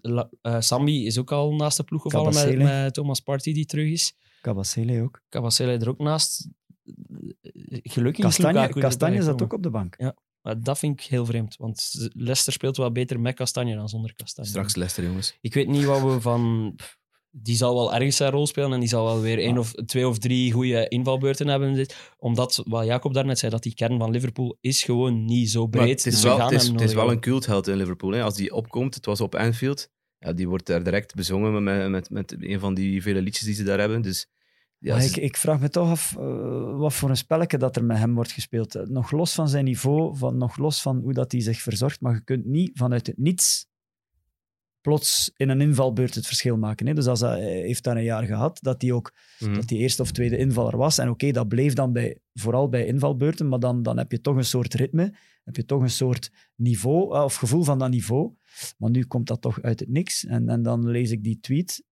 [0.02, 3.90] La- eh, Sambi is ook al naast de ploeg gevallen met, Thomas Partey, die terug
[3.90, 4.16] is.
[4.42, 5.20] Cabasele ook.
[5.28, 6.48] Cabasele er ook naast.
[7.82, 9.96] Gelukkig is Kastanje, Kastanje zat ook op de bank.
[10.44, 11.56] Maar dat vind ik heel vreemd.
[11.58, 14.50] Want Leicester speelt wel beter met Kastanje dan zonder Kastanje.
[14.50, 15.38] Straks Leicester, jongens.
[15.40, 16.74] Ik weet niet wat we van...
[17.36, 20.08] Die zal wel ergens zijn rol spelen en die zal wel weer één of, twee
[20.08, 21.72] of drie goede invalbeurten hebben.
[21.74, 25.66] Dit- Omdat, wat Jacob daarnet zei, dat die kern van Liverpool is gewoon niet zo
[25.66, 25.80] breed.
[25.82, 28.10] Maar het is Dus we wel, het is, het wel een cultheld in Liverpool.
[28.12, 28.22] Hè.
[28.22, 32.10] Als die opkomt, het was op Anfield, ja, die wordt daar direct bezongen met, met,
[32.10, 34.02] met een van die vele liedjes die ze daar hebben.
[34.02, 34.26] Dus,
[34.84, 37.84] ja, ze- ik, ik vraag me toch af eh, wat voor een spelletje dat er
[37.84, 38.74] met hem wordt gespeeld.
[38.74, 42.00] Eh, Nog los van zijn niveau, van, nog los van hoe dat hij zich verzorgt,
[42.00, 43.66] maar je kunt niet vanuit het niets
[44.80, 46.86] plots in een invalbeurt het verschil maken.
[46.86, 46.94] Hè.
[46.94, 49.54] Dus als hij, heeft daar een jaar gehad, dat hij ook Mhm.
[49.54, 50.98] dat hij eerste of tweede invaller was.
[50.98, 54.36] En oké, dat bleef dan bij, vooral bij invalbeurten, maar dan, dan heb je toch
[54.36, 58.32] een soort ritme, heb je toch een soort niveau, eh, of gevoel van dat niveau.
[58.78, 60.24] Maar nu komt dat toch uit het niks.
[60.24, 61.84] En, en dan lees ik die tweet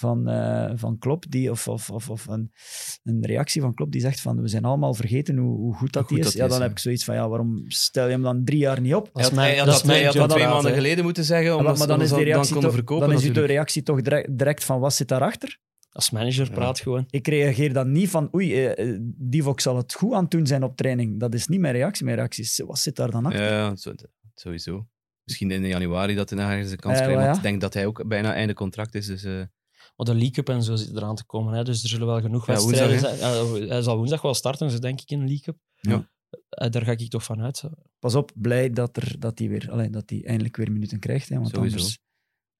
[0.00, 2.52] van, eh, van Klopp, die, of, of, of, of een,
[3.02, 6.08] een reactie van Klopp die zegt van we zijn allemaal vergeten hoe, hoe goed dat
[6.08, 6.32] Hoe goed is.
[6.32, 8.80] dat ja, dan heb ik zoiets van ja, waarom stel je hem dan drie jaar
[8.80, 9.04] niet op?
[9.06, 9.84] Is Hij had- mijn- hij had
[10.16, 13.08] mijn twee maanden geleden moeten zeggen, omdat maar, maar dan, is, dan reactie toch, verkopen
[13.08, 15.58] dan is die de reactie toch direct, direct van wat zit daarachter?
[15.92, 16.52] Als manager Ja.
[16.52, 17.04] praat gewoon.
[17.10, 20.46] Ik reageer dan niet van oei, eh, eh, Divock zal het goed aan het doen
[20.46, 21.20] zijn op training.
[21.20, 22.04] Dat is niet mijn reactie.
[22.04, 23.42] Mijn reactie is wat zit daar dan achter?
[23.42, 23.74] Ja,
[24.34, 24.86] sowieso.
[25.24, 27.16] Misschien in januari dat hij ergens een kans Eh, krijgt.
[27.18, 27.42] wel, Want ja.
[27.42, 29.06] ik denk dat hij ook bijna einde contract is.
[29.06, 29.40] Dus, eh,
[30.00, 31.54] Maar de League Cup en zo zit eraan te komen.
[31.54, 31.64] Hè.
[31.64, 33.62] Dus er zullen wel genoeg Ja, wedstrijden woensdag, zijn.
[33.62, 35.58] Ja, hij zal woensdag wel starten, zo denk ik, in de League Cup.
[35.80, 36.10] Ja.
[36.48, 37.62] Eh, Daar ga ik toch van uit.
[37.98, 41.28] Pas op, blij dat hij dat die weer, allee, dat die eindelijk weer minuten krijgt.
[41.28, 41.76] Hè, want Sowieso.
[41.76, 41.98] anders...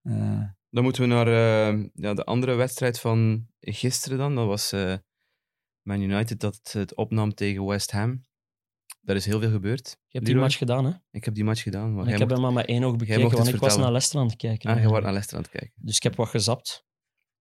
[0.03, 4.35] eh, Dan moeten we naar eh, ja, de andere wedstrijd van gisteren dan.
[4.35, 4.95] Dat was eh,
[5.83, 8.25] Man United dat het opnam tegen West Ham.
[9.01, 9.87] Daar is heel veel gebeurd.
[9.89, 10.43] Je hebt die Leroy?
[10.43, 10.93] match gedaan, hè?
[11.11, 11.95] Ik heb die match gedaan.
[11.95, 14.27] Maar ik heb hem maar met één oog bekeken, want ik was naar Leicester aan
[14.27, 14.71] het kijken.
[14.71, 15.73] Ah, je wordt naar Leicester aan het kijken.
[15.77, 16.85] Dus ik heb wat gezapt.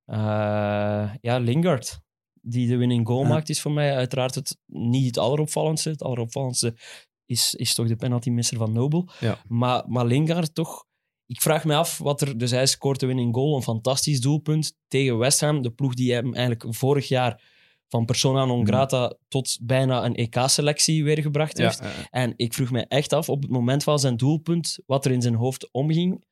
[0.10, 2.00] Eh, ja, Lingard,
[2.42, 3.28] die de winning goal Ja.
[3.28, 5.90] maakt, is voor mij uiteraard het, niet het alleropvallendste.
[5.90, 6.78] Het alleropvallendste
[7.26, 9.10] is, is toch de penaltymisser van Nobel.
[9.20, 9.38] Ja.
[9.48, 10.88] Maar, maar Lingard toch...
[11.26, 12.38] Ik vraag me af wat er...
[12.38, 15.62] Dus hij scoort de winning goal, een fantastisch doelpunt tegen West Ham.
[15.62, 17.42] De ploeg die hem eigenlijk vorig jaar
[17.88, 21.82] van persona non grata tot bijna een EK-selectie weer gebracht Ja, heeft.
[22.10, 25.22] En ik vroeg me echt af, op het moment van zijn doelpunt, wat er in
[25.22, 26.24] zijn hoofd omging,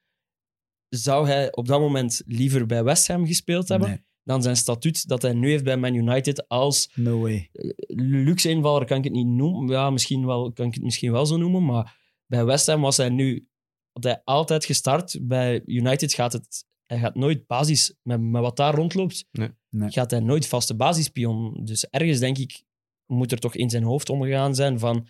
[0.89, 5.07] zou hij op dat moment liever bij West Ham gespeeld hebben nee, dan zijn statuut
[5.07, 7.49] dat hij nu heeft bij Man United als no way.
[7.87, 9.67] luxe invaller kan ik het niet noemen.
[9.67, 12.97] Ja, misschien wel, kan ik het misschien wel zo noemen, maar bij West Ham was
[12.97, 13.47] hij nu
[13.91, 15.17] had hij altijd gestart.
[15.21, 19.49] Bij United gaat het hij gaat nooit basis, met, met wat daar rondloopt, Nee.
[19.69, 19.91] Nee.
[19.91, 21.65] gaat hij nooit vaste basispion.
[21.65, 22.63] Dus ergens denk ik,
[23.05, 25.07] moet er toch in zijn hoofd omgegaan zijn van,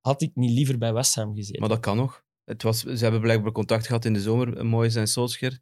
[0.00, 1.60] had ik niet liever bij West Ham gezeten?
[1.60, 2.24] Maar dat kan nog.
[2.48, 5.58] Het was, ze hebben blijkbaar contact gehad in de zomer, Moyes en Solskjaer.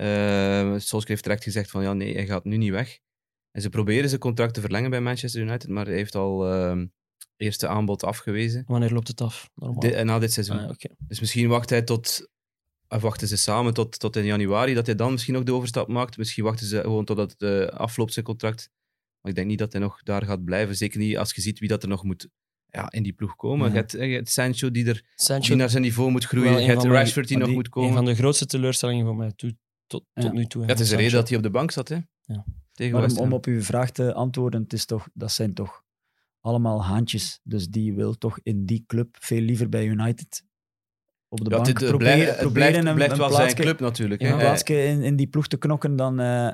[0.00, 2.98] Uh, Solskjaer heeft direct gezegd van ja, nee, hij gaat nu niet weg.
[3.50, 6.86] En ze proberen zijn contract te verlengen bij Manchester United, maar hij heeft al ehm
[7.36, 8.64] eerste aanbod afgewezen.
[8.66, 9.50] Wanneer loopt het af?
[9.54, 9.80] Normaal.
[9.80, 10.58] Di- na dit seizoen.
[10.58, 10.88] Ah, oké.
[10.98, 12.30] Dus misschien wacht hij tot,
[12.88, 15.88] of wachten ze samen tot, tot in januari, dat hij dan misschien nog de overstap
[15.88, 16.16] maakt.
[16.16, 18.70] Misschien wachten ze gewoon totdat het eh, afloopt, zijn contract.
[19.20, 20.76] Maar ik denk niet dat hij nog daar gaat blijven.
[20.76, 22.28] Zeker niet als je ziet wie dat er nog moet
[22.76, 23.66] ja, in die ploeg komen.
[23.66, 23.72] Ja.
[23.72, 26.52] Je, hebt, je hebt Sancho die, er, Sancho, die naar zijn niveau moet groeien.
[26.52, 27.92] Een Je hebt Rashford die nog die- moet een komen.
[27.94, 30.22] van de grootste teleurstellingen voor mij toe, tot, Ja.
[30.22, 30.62] tot nu toe.
[30.62, 31.98] Ja, het is de reden dat hij op de bank zat, hè?
[32.24, 32.44] Ja.
[32.72, 35.82] Tegen om, om op uw vraag te antwoorden, het is toch, dat zijn toch
[36.40, 37.40] allemaal haantjes.
[37.42, 40.42] Dus die wil toch in die club veel liever bij United
[41.28, 43.32] op de Ja, bank het, het proberen, blijft, het proberen blijft, een, blijft een wel
[43.32, 44.20] zijn club natuurlijk.
[44.20, 44.32] Ja, Hè?
[44.32, 46.20] een plaatsje in, in die ploeg te knokken dan...
[46.20, 46.50] eh,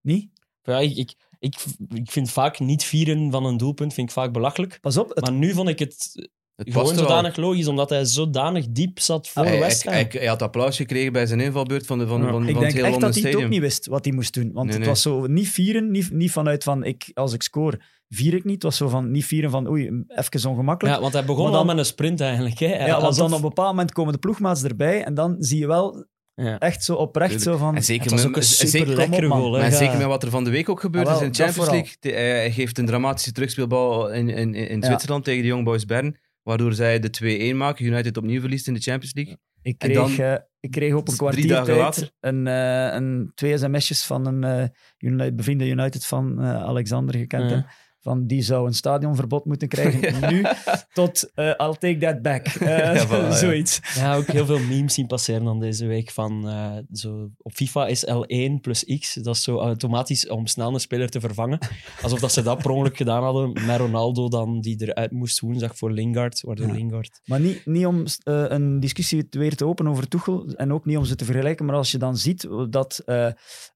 [0.00, 0.30] niet?
[0.62, 1.54] Ja, ik, ik, ik,
[1.94, 4.78] ik vind vaak niet vieren van een doelpunt vind ik vaak belachelijk.
[4.80, 6.94] Pas op, het, Maar nu vond ik het Het gewoon al.
[6.94, 10.02] zodanig logisch, omdat hij zodanig diep zat voor Hij, West hij, Ham.
[10.10, 12.30] hij, hij had applaus gekregen bij zijn invalbeurt van, de, van, Ja.
[12.30, 13.44] van, ik van het denk echt dat hij het Stadium.
[13.44, 14.50] ook niet wist wat hij moest doen.
[14.52, 14.88] Want Nee, het nee.
[14.88, 18.54] was zo niet vieren, niet, niet vanuit van ik, als ik score, vier ik niet.
[18.54, 20.94] Het was zo van niet vieren van oei, even ongemakkelijk.
[20.96, 22.58] ja, want hij begon Maar al dan- met een sprint eigenlijk.
[22.58, 22.66] Hè.
[22.86, 25.58] Ja, want Alsof- dan op een bepaald moment komen de ploegmaats erbij en dan zie
[25.58, 26.06] je wel
[26.44, 26.58] Ja.
[26.58, 27.50] echt zo oprecht Tuurlijk.
[27.58, 27.76] zo van...
[27.76, 29.52] En zeker Het was met- ook een zeker- lekkere goal.
[29.52, 29.60] hè.
[29.60, 29.76] Maar Ja.
[29.76, 31.96] zeker met wat er van de week ook gebeurd Ah, is in de Champions League.
[32.00, 34.86] De- hij geeft een dramatische terugspeelbal in, in, in Ja.
[34.86, 37.84] Zwitserland tegen de Young Boys Bern, waardoor zij de 2-1 maken.
[37.84, 39.36] United opnieuw verliest in de Champions League.
[39.62, 42.10] Ik kreeg, dan- eh, ik kreeg op een drie kwartier dagen tijd later?
[42.20, 47.66] een, eh, een, twee sms'jes van een eh, United, bevriende United van Alexander, gekend Ja.
[48.00, 49.98] Van die zou een stadionverbod moeten krijgen.
[50.32, 50.44] Nu
[50.92, 52.46] tot eh, I'll take that back.
[52.60, 53.80] Eh, Ja, voilà, zoiets.
[53.94, 56.10] Ja, ook heel veel memes zien passeren dan deze week.
[56.10, 59.14] Van, eh, zo, op FIFA is L1 plus X.
[59.14, 61.58] Dat is zo automatisch om snel een speler te vervangen.
[62.02, 65.76] Alsof dat ze dat per ongeluk gedaan hadden met Ronaldo dan, die eruit moest woensdag
[65.76, 66.40] voor Lingard.
[66.40, 66.72] Waardoor Ja.
[66.72, 67.20] Lingard...
[67.24, 70.96] Maar niet, niet om eh, een discussie weer te openen over Tuchel en ook niet
[70.96, 73.02] om ze te vergelijken, maar als je dan ziet dat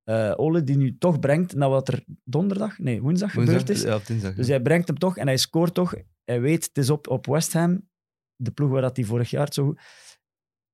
[0.04, 3.82] eh Ole die nu toch brengt naar wat er donderdag, nee, woensdag, gebeurd is.
[3.82, 4.34] Ja, dinsdag.
[4.34, 5.94] Dus hij brengt hem toch en hij scoort toch.
[6.24, 7.88] Hij weet, het is op, op West Ham,
[8.36, 9.80] de ploeg waar dat hij vorig jaar zo goed...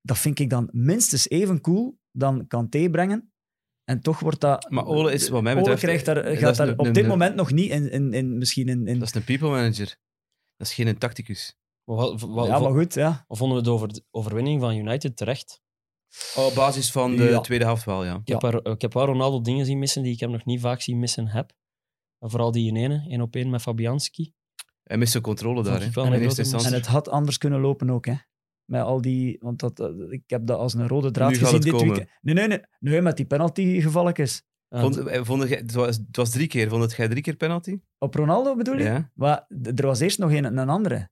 [0.01, 3.33] Dat vind ik dan minstens even cool dan Kanté brengen.
[3.83, 4.69] En toch wordt dat...
[4.69, 5.81] Maar Ole is wat mij Ole betreft...
[5.81, 8.37] krijgt daar, dat gaat daar een- op een- dit moment nog niet in, in, in
[8.37, 8.87] misschien in...
[8.87, 9.97] in Dat is een people manager.
[10.55, 11.55] Dat is geen een tacticus.
[11.83, 13.25] Wat, wat, ja, maar goed, ja.
[13.27, 15.61] wat vonden we de, over, de overwinning van United terecht?
[16.35, 17.39] Op basis van de Ja.
[17.39, 18.19] tweede helft wel, ja.
[18.23, 20.59] Ik heb, er, ik heb wel Ronaldo dingen zien missen die ik hem nog niet
[20.61, 21.51] vaak zien missen heb.
[22.19, 24.33] En vooral die in ene, één op één met Fabianski.
[24.83, 25.87] Hij mist zijn controle daar, Vond hè.
[25.89, 26.69] ik wel in een eerste grote instantie.
[26.77, 28.13] En het had anders kunnen lopen ook, hè.
[28.65, 29.37] Met al die...
[29.41, 31.73] Want dat, eh, ik heb dat als een rode draad Nu gaat gezien het dit
[31.73, 31.87] komen.
[31.95, 32.17] weekend.
[32.21, 32.59] Nee, nee, nee.
[32.79, 34.43] Nee, met die penaltygevalletjes.
[34.69, 36.69] Vond, eh, vond jij- het, was, het was drie keer.
[36.69, 37.79] Vond het jij drie keer penalty?
[37.97, 38.83] Op Ronaldo bedoel je?
[38.83, 39.11] Ja.
[39.15, 41.09] Maar d- er was eerst nog een, een andere.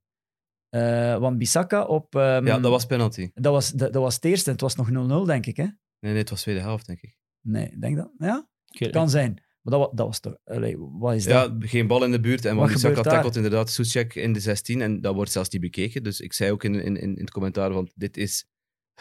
[0.70, 2.16] Eh want Bissaka op...
[2.16, 3.30] ehm, ja, dat was penalty.
[3.34, 4.52] dat, was, dat, dat was het eerste.
[4.52, 4.90] Het was nog
[5.24, 5.64] 0-0, denk ik, hè?
[5.64, 7.18] Nee, nee, het was tweede helft, denk ik.
[7.42, 8.12] Nee, ik denk dat.
[8.18, 8.50] Ja?
[8.92, 9.34] Kan zijn.
[9.62, 10.36] Maar dat, wa- dat was toch...
[10.46, 11.52] allee, wat is dat?
[11.60, 12.46] Ja, geen bal in de buurt.
[12.46, 13.02] En Wat daar?
[13.02, 14.82] tackelt inderdaad Soesjek in de 16.
[14.82, 16.04] En dat wordt zelfs niet bekeken.
[16.04, 18.46] Dus ik zei ook in, in, in, in het commentaar van dit is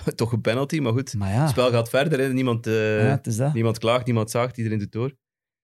[0.14, 0.78] toch een penalty.
[0.78, 2.18] Maar goed, Maar ja, het spel gaat verder.
[2.18, 2.32] Hè.
[2.32, 5.14] Niemand, eh, ja, niemand klaagt, niemand zaagt, iedereen doet door.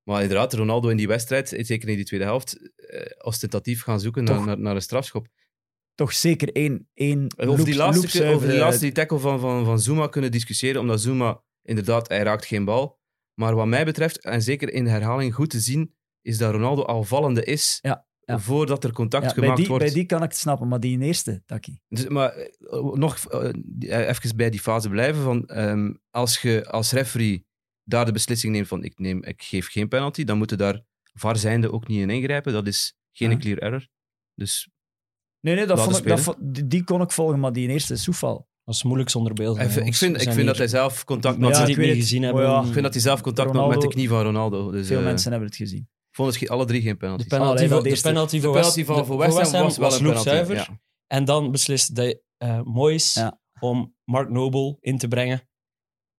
[0.03, 4.25] Maar inderdaad, Ronaldo in die wedstrijd, zeker in die tweede helft, eh, ostentatief gaan zoeken
[4.25, 5.27] naar, naar een strafschop.
[5.95, 9.81] Toch zeker één, één Over die laatste, over die laatste die tackle van, van, van
[9.81, 12.99] Zuma kunnen discussiëren, omdat Zuma, inderdaad, hij raakt geen bal.
[13.35, 16.83] Maar wat mij betreft, en zeker in de herhaling goed te zien, is dat Ronaldo
[16.83, 18.39] al vallende is Ja, ja.
[18.39, 19.85] voordat er contact Ja, bij, gemaakt die, wordt.
[19.85, 21.81] bij die kan ik het snappen, maar die in eerste, Taki.
[21.89, 25.23] Dus, maar eh, nog eh, even bij die fase blijven.
[25.23, 27.47] Van, ehm, als je als referee
[27.83, 31.37] daar de beslissing neemt van ik, neem, ik geef geen penalty, dan moeten daar VAR
[31.37, 32.53] zijnde ook niet in ingrijpen.
[32.53, 33.89] Dat is geen clear error.
[34.35, 34.69] Dus
[35.45, 37.71] Nee, nee, dat Laten vond ik, dat vond- die, kon ik volgen, maar die in
[37.71, 38.49] eerste is soeval.
[38.65, 39.59] Dat is moeilijk zonder beeld.
[39.59, 39.87] ik vind,
[40.23, 41.57] ik vind dat hij zelf contact maakt.
[41.57, 42.43] ja, ik weet niet gezien hebben.
[42.43, 44.71] ja, Ik vind dat hij zelf contact maakt met de knie van Ronaldo.
[44.71, 45.79] Dus, Veel eh, mensen hebben het gezien.
[45.81, 47.23] Ik vond het alle drie geen penalty.
[47.23, 49.53] de penalty, Allee, voor, dat de penalty De voor penalty West, van de- voor West
[49.53, 50.55] Ham was wel een.
[50.55, 50.81] Ja.
[51.07, 53.41] En dan beslist de, eh Moyes Ja.
[53.61, 55.49] om Mark Noble in te brengen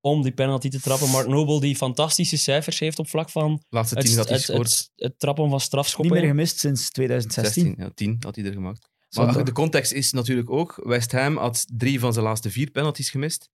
[0.01, 1.09] om die penalty te trappen.
[1.09, 4.69] Mark Noble die fantastische cijfers heeft op vlak van Laatste het, hij het, gescoord.
[4.69, 6.13] het, het trappen van Niet strafschoppen.
[6.17, 7.63] meer gemist sinds 2016.
[7.63, 8.89] 16, ja, 10 had hij er gemaakt.
[9.15, 13.09] Maar de context is natuurlijk ook, West Ham had drie van zijn laatste vier penalties
[13.09, 13.49] gemist.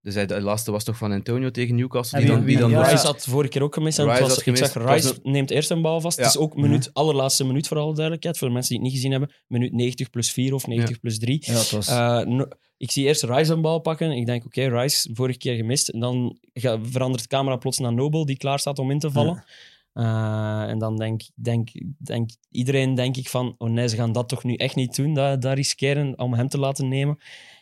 [0.00, 2.18] Dus hij, de laatste was toch van Antonio tegen Newcastle.
[2.18, 3.98] En Die wie- dan, wie dan ja, Rice- had vorige keer ook gemist.
[3.98, 6.18] En het Rice was, had ik zeg, Het was Rice neemt eerst een bal vast.
[6.18, 6.24] Ja.
[6.24, 8.38] Het is ook minuut, allerlaatste minuut voor alle duidelijkheid.
[8.38, 9.36] Voor de mensen die het niet gezien hebben.
[9.46, 11.38] Minuut 90 plus 4 of 90 plus 3.
[11.40, 11.88] Ja, het was...
[11.88, 14.10] Eh, no- ik zie eerst Rice een bal pakken.
[14.12, 15.88] Ik denk, oké, Rice, vorige keer gemist.
[15.88, 16.38] En dan
[16.82, 19.44] verandert de camera plots naar Nobel, die klaar staat om in te vallen.
[19.92, 23.54] Eh, en dan denk, denk, denk iedereen, denk ik, van...
[23.58, 26.48] Oh nee, ze gaan dat toch nu echt niet doen, dat, dat riskeren om hem
[26.48, 27.18] te laten nemen.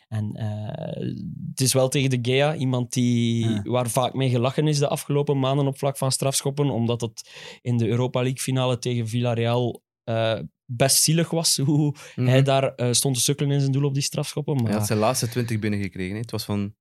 [0.07, 1.11] En eh,
[1.49, 3.61] het is wel tegen de Gea, iemand die, Ja.
[3.63, 7.29] waar vaak mee gelachen is de afgelopen maanden op vlak van strafschoppen, omdat het
[7.61, 12.27] in de Europa League finale tegen Villarreal eh, best zielig was hoe Mhm.
[12.27, 14.55] hij daar stond te sukkelen in zijn doel op die strafschoppen.
[14.55, 16.13] Maar Hij had zijn laatste 20 binnengekregen.
[16.15, 16.21] hè.
[16.21, 16.73] Het was van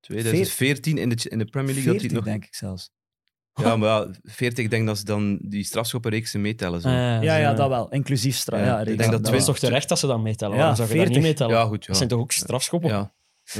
[0.00, 1.92] 2014 in de, in de Premier League.
[1.92, 2.90] dat 40, hij nog, denk ik zelfs.
[3.62, 6.80] Ja, maar ja, 40, ik denk dat ze dan die strafschoppenreeksen meetellen.
[6.80, 6.88] Zo.
[6.88, 7.88] Eh, Ja, zo, ja, dat wel.
[7.92, 8.60] Inclusief straf.
[8.60, 10.56] Ja, Ja, ik denk dat Dat twee- is toch terecht dat ze dat meetellen?
[10.56, 11.14] Ja, zou je dat 40.
[11.14, 11.54] niet meetellen?
[11.56, 11.80] ja, goed.
[11.80, 11.86] Ja.
[11.86, 12.90] Dat zijn toch ook strafschoppen?
[12.90, 13.14] ja.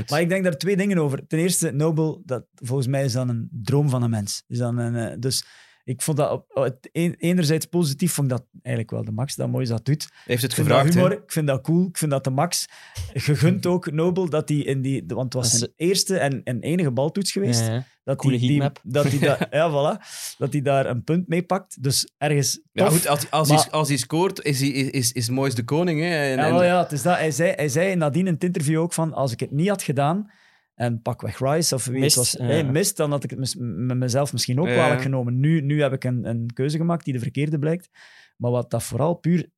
[0.08, 1.26] Maar ik denk daar twee dingen over.
[1.26, 4.42] Ten eerste, Nobel, dat, volgens mij is dat een droom van een mens.
[4.46, 5.44] Is dan een, eh, dus
[5.86, 6.44] ik vond dat
[6.92, 10.02] een- enerzijds positief, vond ik dat eigenlijk wel de max, dat mooi dat doet.
[10.12, 10.94] Hij heeft het Ik vind dat gevraagd.
[10.94, 12.66] humor, ik vind dat cool, ik vind dat de max.
[13.14, 16.90] Gegund ook Nobel dat hij in die, want het was zijn eerste en, en enige
[16.90, 17.60] baltoets geweest.
[17.66, 17.84] Ja, ja.
[18.04, 20.02] dat coole hij die, dat daar, ja, voilà,
[20.38, 21.82] dat hij daar een punt mee pakt.
[21.82, 25.12] Dus ergens Ja, goed, als, als, Maar- hij, als hij scoort, is, hij, is, is,
[25.12, 26.00] is Moyes de koning.
[26.00, 26.06] Hè.
[26.06, 27.16] En, Ja, wel, ja, het is dat.
[27.16, 29.82] Hij, zei, hij zei nadien in het interview ook van, als ik het niet had
[29.82, 30.30] gedaan,
[30.76, 32.46] en pak weg Rice of wie Mist, het was, ja.
[32.46, 34.72] hey, mist, dan had ik het mis- met mezelf misschien ook Ja.
[34.72, 35.40] kwalijk genomen.
[35.40, 37.88] Nu, nu heb ik een, een keuze gemaakt die de verkeerde blijkt.
[38.36, 39.50] Maar wat dat vooral puur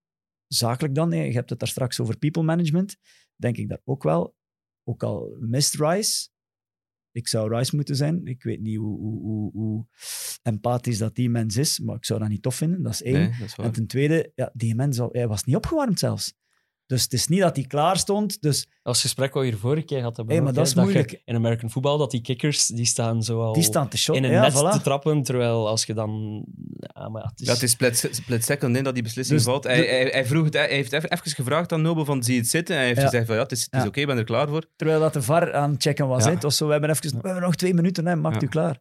[0.46, 2.96] zakelijk dan, je hebt het daar straks over people management,
[3.36, 4.36] denk ik daar ook wel,
[4.84, 6.28] ook al mist Rice,
[7.10, 8.26] ik zou Rice moeten zijn.
[8.26, 9.86] Ik weet niet hoe, hoe, hoe, hoe
[10.42, 12.82] empathisch dat die mens is, maar ik zou dat niet tof vinden.
[12.82, 13.14] Dat is één.
[13.14, 13.66] Nee, dat is waar.
[13.66, 16.34] En ten tweede, ja, die mens hij was niet opgewarmd zelfs.
[16.88, 18.42] Dus het is niet dat hij klaar stond.
[18.42, 20.26] Dus Als gesprek wat we hier vorige keer hadden.
[20.26, 21.22] Hey, maar ook, dat is je moeilijk.
[21.24, 24.16] in American football, dat die kickers, die staan zo al die staan te shot.
[24.16, 24.70] in een ja, net voilà.
[24.70, 26.44] te trappen, terwijl als je dan...
[26.94, 29.38] Ja, maar ja, het is, Ja, het is split, split second in dat die beslissing
[29.38, 29.64] Dus valt.
[29.64, 32.40] Hij, de- hij, hij, vroeg het, hij heeft even, gevraagd aan Nobel van zie je
[32.40, 32.74] het zitten?
[32.74, 33.06] En hij heeft Ja.
[33.08, 34.64] gezegd van ja, het is, het is oké, ik ben er klaar voor.
[34.76, 36.24] Terwijl dat de VAR aan het checken was.
[36.40, 38.46] Was zo, we hebben, even, we hebben nog twee minuten, hè, maakt Ja.
[38.46, 38.78] u klaar.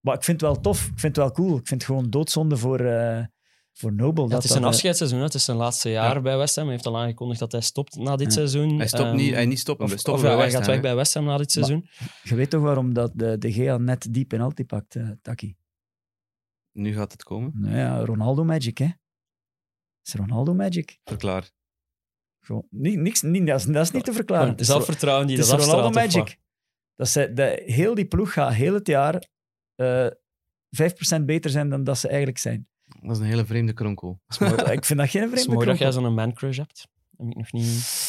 [0.00, 0.80] Maar ik vind het wel tof.
[0.86, 1.56] Ik vind het wel cool.
[1.58, 3.24] Ik vind het gewoon doodzonde voor, eh
[3.72, 4.24] voor Nobel.
[4.24, 5.24] Ja, dat het is dat, een eh, afscheidsseizoen, hè.
[5.24, 6.20] het is zijn laatste jaar Ja.
[6.20, 6.64] bij West Ham.
[6.64, 8.32] Hij heeft al aangekondigd dat hij stopt na dit Ja.
[8.32, 8.76] seizoen.
[8.78, 9.84] Hij stopt Ehm, niet, hij niet stoppen.
[9.84, 11.64] Of, We stoppen of ja, bij hij gaat weg bij West Ham na dit Maar-
[11.64, 11.88] seizoen.
[12.22, 15.56] Je weet toch waarom dat de, de Gea net die penalty pakt, eh Taki?
[16.72, 17.52] Nu gaat het komen.
[17.54, 18.84] Nou ja, Ronaldo Magic, hè?
[18.86, 18.94] Dat
[20.02, 20.98] is Ronaldo Magic.
[21.04, 21.50] Verklaar.
[22.40, 24.42] Gewoon, niet, niks, niet, dat, is, dat is niet te verklaren.
[24.44, 26.08] Gewoon Het is zelfvertrouwen die Het dat is Ronaldo afstraalt.
[26.08, 26.24] of wat?
[26.24, 26.40] Magic.
[26.94, 29.28] Dat ze, de, heel die ploeg gaat heel het jaar
[29.74, 30.06] eh
[31.20, 32.68] 5% beter zijn dan dat ze eigenlijk zijn.
[33.02, 34.20] Dat is een hele vreemde kronkel.
[34.70, 35.92] ik vind dat geen Het is vreemde mooi dat jij kronkel.
[36.10, 36.88] zo'n man-crush hebt.
[37.16, 38.00] Heb ik nog niet...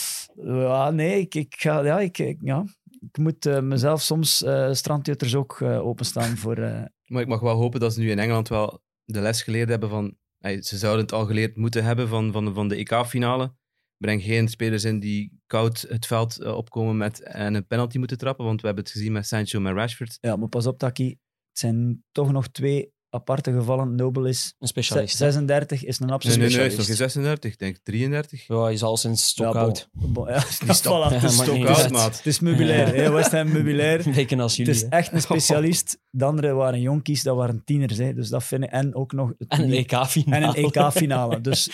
[0.44, 2.66] Ja, nee, ik, ik, ga, ja, ik, ik- ja,
[3.00, 6.58] ik moet eh, mezelf soms eh strandjutters ook eh, openstaan voor...
[6.58, 9.70] eh, Maar ik mag wel hopen dat ze nu in Engeland wel de les geleerd
[9.70, 10.16] hebben van...
[10.40, 13.54] ze zouden het al geleerd moeten hebben van, van, van de EK-finale.
[13.98, 18.46] Breng geen spelers in die koud het veld opkomen met, en een penalty moeten trappen.
[18.46, 20.18] Want we hebben het gezien met Sancho en Rashford.
[20.22, 21.08] ja, maar pas op, Taki.
[21.50, 23.96] Het zijn toch nog twee aparte gevallen.
[23.96, 25.20] Nobel is Een specialist.
[25.20, 25.26] hè.
[25.32, 26.78] 36, is een Nee, absoluut nee, nee, is specialist.
[26.78, 28.48] nog geen 36, ik denk 33.
[28.48, 29.52] Ja, hij is al sinds Ja, bon.
[29.54, 29.90] stokoud.
[29.92, 31.92] Bon, ja, Die stok- voilà, Ja, het, is, maakt Stok niet uit, uit.
[31.92, 32.18] maat.
[32.18, 32.96] het is meubilair.
[32.96, 33.98] hè, West Ham meubilair.
[34.42, 34.74] Als Het jullie.
[34.74, 34.88] is hè.
[34.88, 35.98] echt een specialist.
[36.10, 37.98] De anderen waren jonkies, dat waren tieners.
[37.98, 38.14] Hè.
[38.14, 38.70] Dus dat vind ik.
[38.70, 39.34] En ook nog.
[39.38, 40.36] het En een EK-finale.
[40.36, 41.42] en een EK-finale.
[41.42, 41.70] Dus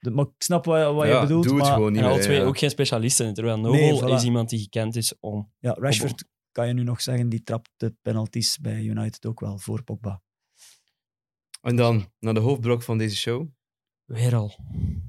[0.00, 1.44] de- maar ik snap wat, wat Ja, je bedoelt.
[1.44, 2.20] doe het maar gewoon niet En meer.
[2.20, 2.44] twee ja.
[2.44, 3.34] ook geen specialisten.
[3.34, 4.14] Terwijl Nobel Nee, voilà.
[4.14, 5.50] is iemand die gekend is om...
[5.58, 9.58] ja, Rashford kan je nu nog zeggen, die trapt de penalties bij United ook wel
[9.58, 10.22] voor Pogba.
[11.64, 13.48] En dan naar de hoofdblok van deze show.
[14.04, 14.54] Weer al.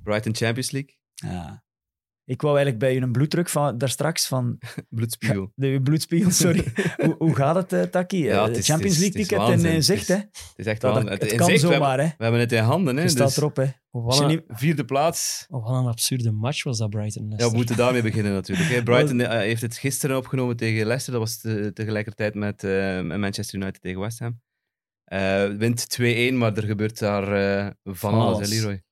[0.04, 0.98] Brighton Champions League.
[1.14, 1.64] Ja.
[2.28, 4.58] Ik wou eigenlijk bij je een bloeddruk van daar straks van
[4.90, 5.52] Bloedspiegel.
[5.56, 6.64] de bloedspiegel, sorry.
[7.04, 8.24] hoe, hoe gaat het, eh, Taki?
[8.24, 9.72] Ja, Eh, het is- Champions het League het ticket in waanzin.
[9.76, 10.16] eh, zicht, hè?
[10.16, 10.96] Het is echt wel...
[10.96, 12.06] het, het, het in kan zicht, zomaar, hè?
[12.18, 12.96] we hebben het in handen.
[12.96, 13.66] Hè, Je staat dus erop, hè?
[13.90, 15.46] Wat, een, vierde plaats.
[15.50, 17.34] oh, wat een absurde match was dat, Brighton.
[17.38, 18.70] Ja, we moeten daarmee beginnen natuurlijk.
[18.70, 18.84] Hè.
[18.94, 21.14] Brighton heeft het gisteren opgenomen tegen Leicester.
[21.14, 22.62] Dat was te- tegelijkertijd met,
[23.04, 24.42] met Manchester United tegen West Ham.
[25.06, 25.88] Eh, wint
[26.32, 27.32] 2-1, maar er gebeurt daar
[27.66, 28.50] eh, van Van alles, alles.
[28.50, 28.84] hè, Leroy.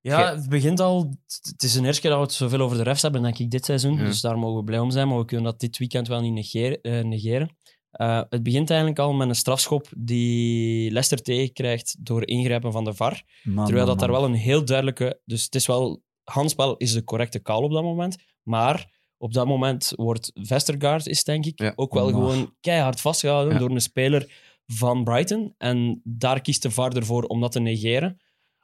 [0.00, 1.14] Ja, het begint al...
[1.50, 3.50] Het is de eerste keer dat we het zoveel over de refs hebben, denk ik,
[3.50, 3.96] dit seizoen.
[3.96, 4.04] Ja.
[4.04, 5.08] Dus daar mogen we blij om zijn.
[5.08, 6.80] Maar we kunnen dat dit weekend wel niet negeren.
[6.80, 7.56] eh, negeren.
[7.90, 12.94] Eh, het begint eigenlijk al met een strafschop die Leicester tegenkrijgt door ingrijpen van de
[12.94, 13.22] VAR.
[13.42, 14.20] Man, Terwijl man, dat daar man.
[14.20, 15.20] wel een heel duidelijke...
[15.24, 16.02] Dus het is wel...
[16.24, 18.16] Handspel is de correcte call op dat moment.
[18.42, 21.72] Maar op dat moment wordt Vestergaard, is denk ik, Ja.
[21.76, 23.58] ook wel gewoon keihard vastgehouden Ja.
[23.58, 24.32] door een speler
[24.66, 25.54] van Brighton.
[25.58, 28.20] En daar kiest de VAR ervoor om dat te negeren.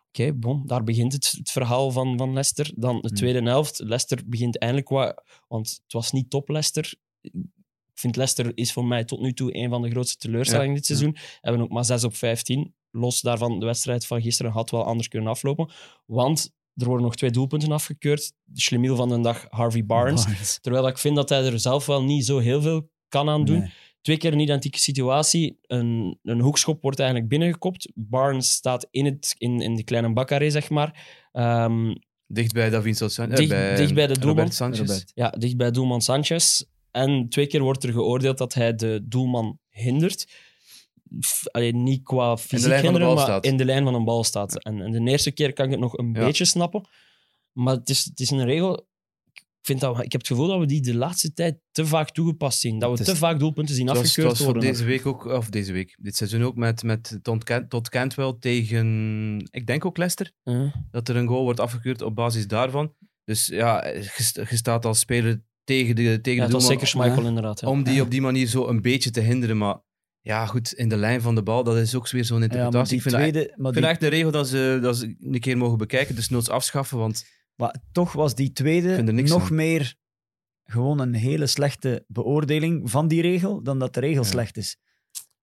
[0.08, 2.72] Oké, bon, daar begint het, het verhaal van, van Leicester.
[2.76, 3.16] Dan de Hmm.
[3.16, 3.78] tweede helft.
[3.78, 5.22] Leicester begint eindelijk wat...
[5.48, 6.94] Want het was niet top Leicester.
[7.20, 10.74] Ik vind Leicester is voor mij tot nu toe een van de grootste teleurstellingen Ja.
[10.76, 11.16] dit seizoen.
[11.40, 12.74] Hebben ook maar 6 op 15.
[12.90, 15.70] Los daarvan, de wedstrijd van gisteren had wel anders kunnen aflopen.
[16.06, 18.32] Want er worden nog twee doelpunten afgekeurd.
[18.44, 20.24] De schlemiel van de dag, Harvey Barnes.
[20.24, 20.58] Barnes.
[20.60, 23.58] Terwijl ik vind dat hij er zelf wel niet zo heel veel kan aan doen.
[23.58, 23.72] Nee.
[24.02, 25.58] Twee keer een identieke situatie.
[25.66, 27.90] Een, een hoekschop wordt eigenlijk binnengekopt.
[27.94, 31.06] Barnes staat in, het, in, in de kleine bakkaré, zeg maar.
[31.32, 31.94] Ehm,
[32.26, 33.36] Dicht bij Davinson Sanchez.
[33.38, 34.52] Dicht- bij, dicht bij de doelman.
[34.52, 34.78] Sanchez.
[34.78, 35.12] Robert.
[35.14, 36.62] ja, dicht bij doelman Sanchez.
[36.90, 40.26] En twee keer wordt er geoordeeld dat hij de doelman hindert.
[41.26, 43.44] F- Allee, niet qua fysiek hinderen, maar staat.
[43.44, 44.62] in de lijn van een bal staat.
[44.64, 46.24] En, en de eerste keer kan ik het nog een Ja.
[46.24, 46.88] beetje snappen.
[47.52, 48.86] Maar het is, het is een regel...
[49.60, 52.10] Ik, vind dat, ik heb het gevoel dat we die de laatste tijd te vaak
[52.10, 52.78] toegepast zien.
[52.78, 54.62] Dat we te vaak doelpunten zien afgekeurd was worden.
[54.62, 58.34] deze week ook, of deze week, dit seizoen ook met, met Todd, Cant, Todd Cantwell
[58.40, 60.72] tegen, ik denk ook Leicester, Ja.
[60.90, 62.94] dat er een goal wordt afgekeurd op basis daarvan.
[63.24, 67.22] Dus ja, je st- je staat als speler tegen de, tegen Ja, de zeker Schmeichel
[67.22, 67.28] Ja.
[67.28, 67.60] inderdaad.
[67.60, 67.68] Ja.
[67.68, 68.02] om die Ja.
[68.02, 69.58] op die manier zo een beetje te hinderen.
[69.58, 69.76] Maar
[70.20, 72.56] ja, goed, in de lijn van de bal, dat is ook weer zo'n Ja, maar
[72.56, 72.96] interpretatie.
[72.96, 75.40] ik vind, tweede, maar ik die vind echt een regel dat ze, dat ze een
[75.40, 77.24] keer mogen bekijken, dus noods afschaffen, want
[77.58, 79.54] Maar toch was die tweede nog aan.
[79.54, 79.94] meer
[80.64, 84.28] gewoon een hele slechte beoordeling van die regel dan dat de regel Ja.
[84.28, 84.76] slecht is.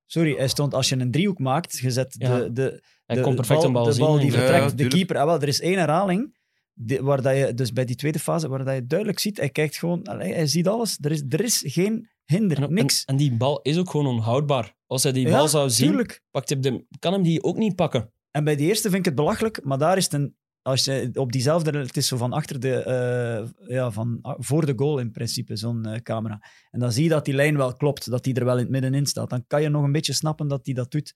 [0.05, 2.37] Sorry, hij stond, als je een driehoek maakt, je zet Ja.
[2.39, 3.83] de, de, Hij de perfect bal
[4.15, 5.17] de die vertrekt, ja, de keeper.
[5.17, 6.37] Ah, wel, er is één herhaling,
[6.73, 9.49] die- waar dat je, dus bij die tweede fase, waar dat je duidelijk ziet, hij
[9.49, 12.99] kijkt gewoon, allee, hij ziet alles, er is, er is geen hinder, En, niks.
[13.05, 14.73] en, en die bal is ook gewoon onhoudbaar.
[14.87, 16.21] Als hij die Ja, bal zou zien, tuurlijk.
[16.31, 18.11] pakt hij hem, kan hem die ook niet pakken.
[18.31, 20.35] En bij die eerste vind ik het belachelijk, maar daar is het een.
[20.65, 24.65] Als je op diezelfde, het is zo van achter de, eh, ja, van ah, voor
[24.65, 26.41] de goal in principe, zo'n eh, camera.
[26.71, 28.69] En dan zie je dat die lijn wel klopt, dat die er wel in het
[28.69, 29.29] middenin staat.
[29.29, 31.15] Dan kan je nog een beetje snappen dat die dat doet.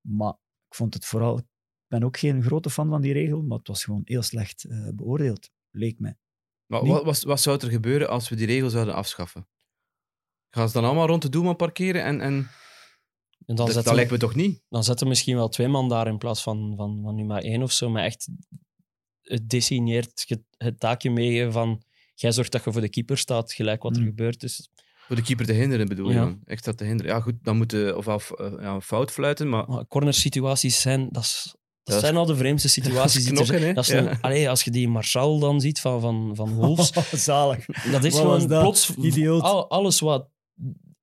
[0.00, 0.32] Maar
[0.68, 1.44] ik vond het vooral, ik
[1.86, 4.88] ben ook geen grote fan van die regel, maar het was gewoon heel slecht eh,
[4.94, 6.16] beoordeeld, leek mij.
[6.66, 9.48] maar wat, wat, wat zou er gebeuren als we die regel zouden afschaffen?
[10.50, 12.04] Gaan ze dan allemaal rond de doelman parkeren?
[12.04, 12.46] En, en En
[13.54, 14.62] dan dat, zetten dat we- lijkt me toch niet?
[14.68, 17.42] dan zetten we misschien wel twee man daar in plaats van, van, van nu maar
[17.42, 17.90] één of zo.
[17.90, 18.28] Maar echt
[19.28, 21.82] het designeert het, het taakje meegeven van
[22.14, 24.08] jij zorgt dat je voor de keeper staat, gelijk wat er Hmm.
[24.08, 24.40] gebeurt.
[24.40, 24.68] Dus,
[25.06, 26.20] Voor de keeper te hinderen bedoel je Ja.
[26.20, 26.40] dan?
[26.44, 27.12] Echt dat te hinderen.
[27.12, 31.42] Ja goed, dan moeten ofwel eh, ja, fout fluiten, maar maar cornersituaties zijn, dat, is,
[31.44, 33.24] dat, Dat is- zijn al de vreemdste situaties.
[33.24, 33.72] die knokken, hè?
[33.72, 34.18] Dat is een- Ja.
[34.20, 36.92] allee, als je die Marshall dan ziet van, van, van Wolves,
[37.24, 37.64] Zalig.
[37.66, 39.42] dat is Wat gewoon plots Idioot.
[39.42, 40.28] al- alles wat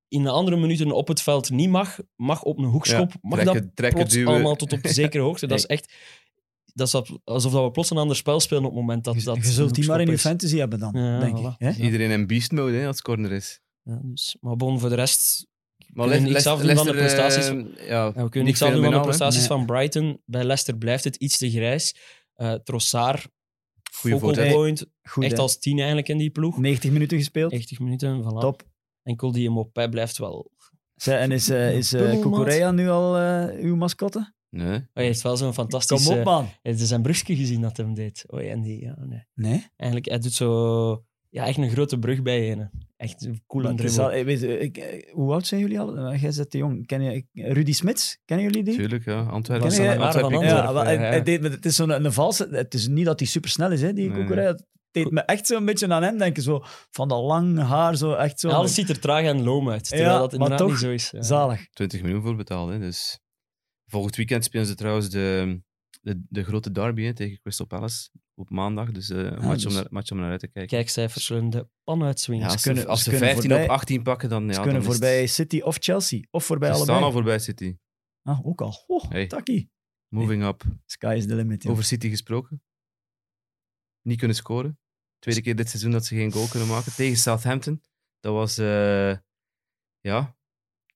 [0.08, 3.48] in de andere minuten op het veld niet mag, mag op een hoekschop, mag dat
[3.48, 4.34] trekken, trekken, plots duwen.
[4.34, 5.48] allemaal tot op een zekere hoogte.
[5.48, 5.94] Dat is echt...
[6.78, 9.24] Dat is alsof dat we plots een ander spel spelen op het moment dat Je,
[9.24, 11.42] dat je zult die maar in je fantasy hebben dan, Ja, denk voilà.
[11.42, 11.56] ik.
[11.76, 11.84] Hè?
[11.84, 13.60] Iedereen in beast mode hè, als het corner is.
[13.82, 15.48] Ja, dus, maar bon, voor de rest...
[15.94, 17.54] Maar kunnen Les- niks Les- afdoen van de eh, prestaties ja,
[17.86, 19.48] Ja, we kunnen niet niks afdoen van de prestaties Nee.
[19.48, 20.22] van Brighton.
[20.26, 21.96] Bij Leicester blijft het iets te grijs.
[22.34, 23.28] Eh Trossard,
[23.94, 25.40] Goeie focal point, Goed, echt hè?
[25.42, 26.58] als tien eigenlijk in die ploeg.
[26.58, 27.52] 90 minuten gespeeld.
[27.52, 28.40] 90 minuten, voilà.
[28.40, 28.64] Top.
[29.04, 30.52] Enkel die Mopé blijft wel...
[30.96, 31.90] Zij, en is, eh is.
[31.90, 34.34] Cucurella nu al eh, uw mascotte?
[34.50, 34.76] Nee.
[34.76, 36.08] Oh, hij heeft wel zo'n Kom fantastisch...
[36.08, 36.48] op, man.
[36.62, 38.24] Het is zijn brugje gezien dat hem deed.
[38.28, 39.24] Oh, en die, ja, nee.
[39.34, 39.66] Nee?
[39.76, 41.04] Eigenlijk, hij doet zo...
[41.30, 42.70] ja, echt een grote brug bij een.
[42.98, 44.18] Echt een coole Maar het is dribbel.
[44.18, 46.16] al- weet je, ik, hoe oud zijn jullie al?
[46.16, 46.86] Jij zit te jong.
[46.86, 48.76] Ken je, ik- Rudy Smits, kennen jullie die?
[48.76, 49.22] Tuurlijk, ja.
[49.22, 49.70] Antwerpen.
[49.70, 49.84] Ken je-.
[50.46, 52.48] Ja, hij- hij het is zo'n een, valse.
[52.52, 54.58] Het is niet dat hij super snel is, hè, die Nee, Kukurea.
[55.04, 56.44] Deed me echt zo'n beetje aan hem denken.
[56.44, 58.50] Zo, van dat lang haar, zo echt zo.
[58.50, 59.88] Ja, alles ziet er traag en loom uit.
[59.90, 61.10] Terwijl Ja, dat maar inderdaad toch niet zo is.
[61.12, 61.22] Ja.
[61.22, 61.70] Zalig.
[61.70, 62.70] 20 miljoen voor betaald.
[62.70, 62.80] Hè.
[62.80, 63.20] Dus
[63.86, 65.60] volgend weekend spelen ze trouwens de,
[66.02, 68.92] de, de grote derby hè, tegen Crystal Palace op maandag.
[68.92, 70.78] Dus eh een match, dus- om naar, match om naar uit te kijken.
[70.78, 72.46] Kijkcijfers zullen de pan uitswingen.
[72.46, 74.48] Ja, als, kunnen- ze, als ze ze kunnen 15 voorbij- op 18 pakken, dan, ja,
[74.50, 76.20] Ze dan kunnen het- voorbij City of Chelsea.
[76.32, 76.98] Of voorbij Ze allebei.
[76.98, 77.78] staan al voorbij City.
[78.22, 78.84] Ah, ook al.
[78.88, 79.28] Oh, Hey.
[79.28, 79.72] takkie.
[80.08, 80.64] Moving up.
[80.86, 81.66] Sky is the limit.
[81.68, 82.64] Over City gesproken.
[84.02, 84.80] Niet kunnen scoren.
[85.26, 86.94] Tweede keer dit seizoen dat ze geen goal kunnen maken.
[86.96, 87.82] Tegen Southampton.
[88.20, 88.58] Dat was...
[88.58, 89.16] eh,
[90.00, 90.36] ja...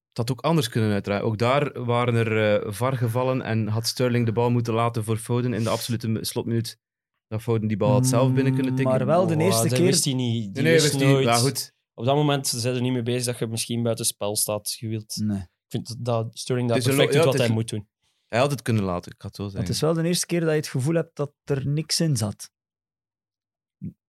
[0.10, 1.24] Het had ook anders kunnen uitdraaien.
[1.26, 5.18] Ook daar waren er eh VAR gevallen en had Sterling de bal moeten laten voor
[5.18, 6.78] Foden in de absolute slotminuut.
[7.28, 8.96] Dat Foden die bal had zelf binnen kunnen tikken.
[8.98, 10.54] Maar wel de Oh, eerste dat keer- wist hij niet.
[10.54, 11.26] Die Nee, wist nooit.
[11.26, 11.74] Ja, goed.
[11.94, 14.72] Op dat moment zijn er niet mee bezig dat je misschien buiten spel staat.
[14.72, 15.38] Je wilt, Nee.
[15.38, 17.88] Ik vind dat Sterling een perfect doet ja, wat hij moet doen.
[18.28, 19.62] Hij had het kunnen laten, ik ga het zo zeggen.
[19.62, 22.18] Het is wel de eerste keer dat je het gevoel hebt dat er niks in
[22.18, 22.52] zat.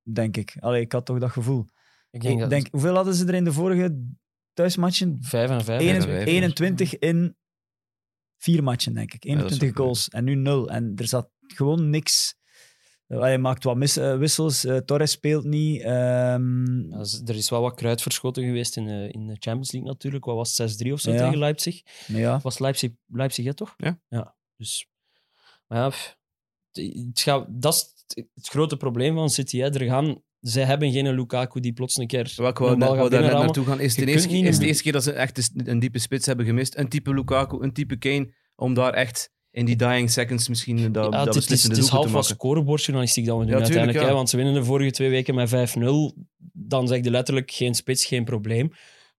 [0.03, 0.57] Denk ik.
[0.61, 1.67] Allee, ik had toch dat gevoel.
[2.11, 4.05] Ik denk Ik dat denk, hoeveel hadden ze er in de vorige
[4.53, 5.17] thuismatchen?
[5.21, 5.81] 5 en 5.
[5.81, 7.37] Ene- 21, 21 in
[8.37, 9.21] vier matchen, denk ik.
[9.23, 10.09] dat is 21 ook, goals.
[10.09, 10.71] En nu nul.
[10.71, 12.35] En er zat gewoon niks.
[13.07, 14.65] Eh, Hij maakt wat mis, eh, wissels.
[14.65, 15.83] eh, Torres speelt niet.
[15.83, 16.93] ehm,
[17.27, 20.25] er is wel wat kruid verschoten geweest in de, in de Champions League natuurlijk.
[20.25, 21.17] Wat was het, 6-3 of zo Ja.
[21.25, 21.83] tegen Leipzig?
[22.07, 23.75] ja, Was Leipzig, Leipzig hè, toch?
[23.77, 24.01] Ja.
[24.09, 24.89] ja dus,
[25.67, 26.17] maar ja, pff,
[26.73, 29.59] het gaat, dat is het, het grote probleem van City.
[29.59, 29.75] Hè.
[29.75, 33.81] Er gaan, zij hebben geen Lukaku die plots een keer wou gaat daar naartoe gaan.
[33.81, 36.47] Is de eerste, niet is de eerste keer dat ze echt een, diepe spits hebben
[36.47, 36.77] gemist?
[36.77, 41.13] Een type Lukaku, een type Kane, om daar echt in die dying seconds misschien dat,
[41.13, 42.29] Ja, dat het, is- het is, half wat maken.
[42.35, 43.99] scorebordjournalistiek dat we doen Ja, uiteindelijk.
[44.01, 44.07] ja.
[44.07, 46.15] Hè, want ze winnen de vorige twee weken met 5-0.
[46.53, 48.71] Dan zeg je letterlijk geen spits, geen probleem.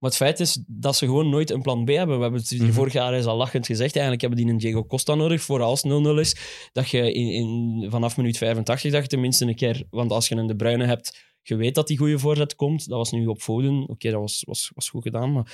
[0.02, 2.16] Maar het feit is dat ze gewoon nooit een plan B hebben.
[2.16, 2.72] We hebben het hier Mhm.
[2.72, 3.91] vorig jaar eens al lachend gezegd.
[3.91, 6.36] Eigenlijk hebben die een Diego Costa nodig voor als 0-0 is.
[6.72, 9.84] Dat je in, in, vanaf minuut 85 dat je tenminste een keer...
[9.89, 12.88] Want als je een De Bruyne hebt, je weet dat die goede voorzet komt.
[12.88, 13.88] Dat was nu op Foden.
[13.89, 15.54] Oké, dat was, was, was goed gedaan, maar...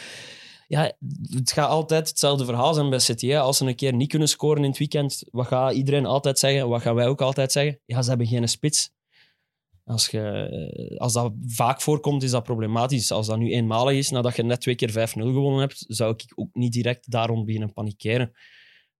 [0.67, 0.91] Ja,
[1.29, 3.27] het gaat altijd hetzelfde verhaal zijn bij City.
[3.27, 3.39] Hè.
[3.39, 6.69] Als ze een keer niet kunnen scoren in het weekend, wat gaat iedereen altijd zeggen?
[6.69, 7.79] Wat gaan wij ook altijd zeggen?
[7.85, 8.91] Ja, ze hebben geen spits.
[9.87, 13.11] Als, je, als dat vaak voorkomt, is dat problematisch.
[13.11, 16.31] Als dat nu eenmalig is, nadat je net twee keer 5-0 gewonnen hebt, zou ik
[16.35, 18.31] ook niet direct daarom beginnen panikeren.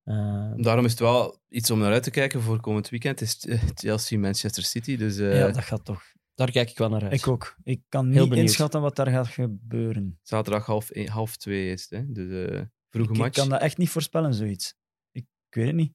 [0.04, 3.20] Eh, Daarom is het wel iets om naar uit te kijken voor komend weekend.
[3.20, 4.96] Het is eh, Chelsea-Manchester City.
[4.98, 6.02] Dus eh, ja, dat gaat toch.
[6.36, 7.14] daar kijk ik wel naar uit.
[7.14, 7.56] Ik ook.
[7.64, 8.48] Ik kan Heel niet benieuwd.
[8.48, 10.20] inschatten wat daar gaat gebeuren.
[10.24, 12.00] zaterdag half, half twee is het.
[12.00, 12.12] Hè?
[12.12, 13.36] Dus eh, vroege Ik, ik match.
[13.38, 14.76] kan dat echt niet voorspellen, zoiets.
[15.12, 15.94] Ik, ik weet het niet.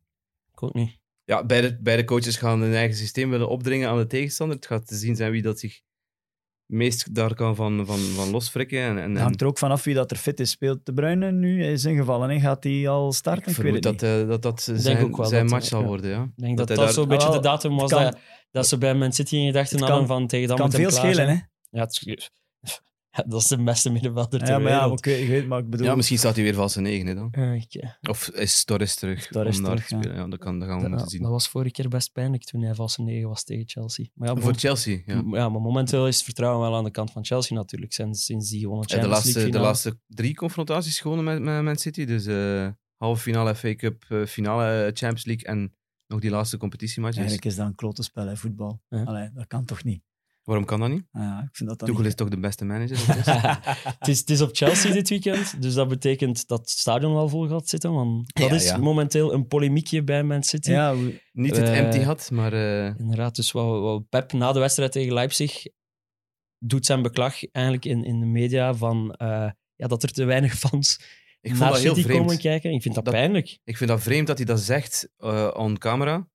[0.53, 0.99] Ik ook niet.
[1.25, 4.57] Ja, beide, beide coaches gaan hun eigen systeem willen opdringen aan de tegenstander.
[4.57, 5.81] Het gaat te zien zijn wie dat zich
[6.66, 8.79] meest daar kan van, van, van losfrikken.
[8.79, 10.51] En, en, Het en hangt er ook vanaf wie dat er fit is.
[10.51, 11.62] Speelt De Bruyne nu?
[11.62, 12.31] Hij is ingevallen.
[12.31, 12.41] hè?
[12.41, 13.49] Gaat hij al starten?
[13.49, 16.11] ik vermoed dat eh, dat, dat denk zijn, ook wel zijn dat, match zal worden.
[16.11, 16.23] Ja.
[16.23, 18.18] Ik denk dat hij dat, daar- zo'n beetje de datum was kan- dat,
[18.51, 21.14] dat ze bij Man City in gedachten hadden kan- van tegen dan kan veel schelen,
[21.14, 21.29] zijn.
[21.29, 21.35] hè?
[21.79, 22.31] Ja, het
[23.26, 24.98] dat is de beste middenvelder ter Ja, maar ja, wereld.
[24.98, 25.86] oké, ik weet, maar ik bedoel...
[25.86, 27.28] Ja, misschien staat hij weer valse negen hè, dan.
[27.30, 27.62] Eh.
[28.10, 30.16] Of is Torres terug Torres om daar terug, te spelen?
[30.16, 31.22] Ja, dat, kan, dat gaan we dat, moeten zien.
[31.22, 34.06] dat was vorige keer best pijnlijk toen hij valse negen was tegen Chelsea.
[34.14, 35.22] Maar ja, Voor Chelsea, ja.
[35.30, 37.92] Ja, maar momenteel is het vertrouwen wel aan de kant van Chelsea natuurlijk.
[37.92, 39.72] Sinds, sinds die gewonnen Ja, de, Champions laatste, League de finale.
[39.72, 42.04] laatste drie confrontaties gewonnen met, met Man City.
[42.04, 42.68] Dus eh
[43.02, 45.74] halve finale FA Cup, eh, finale eh, Champions League en
[46.06, 47.16] nog die laatste competitiematch.
[47.16, 48.82] Dus Eigenlijk is dat een klote spel, hè, voetbal.
[48.88, 49.02] Ja.
[49.02, 50.02] Allee, dat kan toch niet?
[50.45, 51.05] Waarom kan dat niet?
[51.12, 52.97] Ah, ja, ik vind dat dan Tuchel is toch de beste manager?
[53.18, 53.24] is?
[53.99, 57.28] het, is, het is op Chelsea dit weekend, dus dat betekent dat het stadion wel
[57.28, 57.93] vol gaat zitten.
[57.93, 58.76] Want dat Ja, is ja.
[58.76, 60.70] momenteel een polemiekje bij Man City.
[60.70, 60.95] Ja,
[61.32, 64.93] niet het Eh, empty had, maar eh, Inderdaad, dus wat, wat Pep na de wedstrijd
[64.93, 65.62] tegen Leipzig
[66.59, 70.55] doet zijn beklag eigenlijk in, in de media van eh, ja, dat er te weinig
[70.59, 70.99] fans
[71.40, 72.72] ik vond naar dat heel City komen kijken.
[72.72, 73.59] Ik vind dat, Dat- pijnlijk.
[73.64, 76.28] Ik vind dat vreemd dat hij dat zegt eh on camera.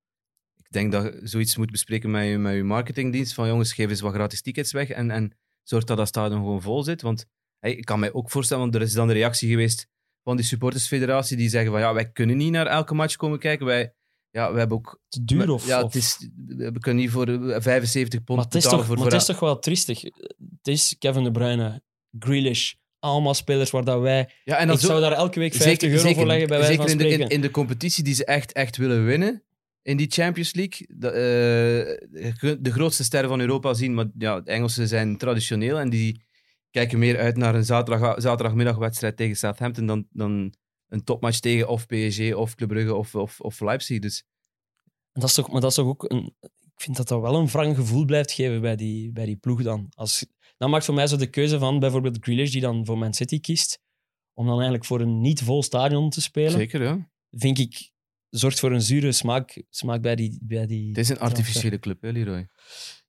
[0.78, 3.34] Ik denk dat je zoiets moet bespreken met je, met je marketingdienst.
[3.34, 6.61] Van jongens, geef eens wat gratis tickets weg en, en zorg dat dat stadion gewoon
[6.61, 7.01] vol zit.
[7.01, 7.25] Want
[7.59, 9.88] hey, ik kan mij ook voorstellen, want er is dan de reactie geweest
[10.23, 13.65] van die supportersfederatie die zeggen van ja, wij kunnen niet naar elke match komen kijken.
[13.65, 13.93] Wij,
[14.30, 14.99] ja, we hebben ook...
[15.07, 15.67] Te duur of...
[15.67, 18.88] ja, het is, we kunnen niet voor eh, 75 pond Maar het is, betalen toch,
[18.88, 19.03] voor...
[19.03, 20.01] maar het is toch wel triestig.
[20.01, 21.82] Het is Kevin De Bruyne,
[22.19, 24.30] Grealish, allemaal spelers waar dat wij...
[24.43, 26.73] ja, en dan ik zo- zou daar elke week 50 euro voor leggen, bij wijze
[26.73, 29.43] zeker van in de, in, in de competitie die ze echt, echt willen winnen,
[29.88, 30.88] in die Champions League.
[32.12, 35.90] Je kunt de grootste sterren van Europa zien, maar ja, de Engelsen zijn traditioneel en
[35.90, 36.22] die
[36.72, 40.54] kijken meer uit naar een zaterdag, zaterdagmiddagwedstrijd tegen Southampton dan, dan
[40.88, 44.00] een topmatch tegen of PSG of Club Brugge of, of, of Leipzig.
[44.00, 44.24] Dus
[45.12, 46.36] dat is toch, maar dat is toch ook een...
[46.42, 49.64] ik vind dat dat wel een wrang gevoel blijft geven bij die, bij die ploeg
[49.64, 49.88] dan.
[49.94, 50.26] Als,
[50.58, 53.40] dan maakt voor mij zo de keuze van bijvoorbeeld Grealish, die dan voor Man City
[53.40, 53.80] kiest,
[54.34, 57.10] om dan eigenlijk voor een niet vol stadion te spelen, Zeker, ja.
[57.30, 57.92] vind ik,
[58.30, 60.38] zorgt voor een zure smaak, smaak bij die...
[60.41, 62.47] Bij die Het is een artificiële club, hè, Leroy.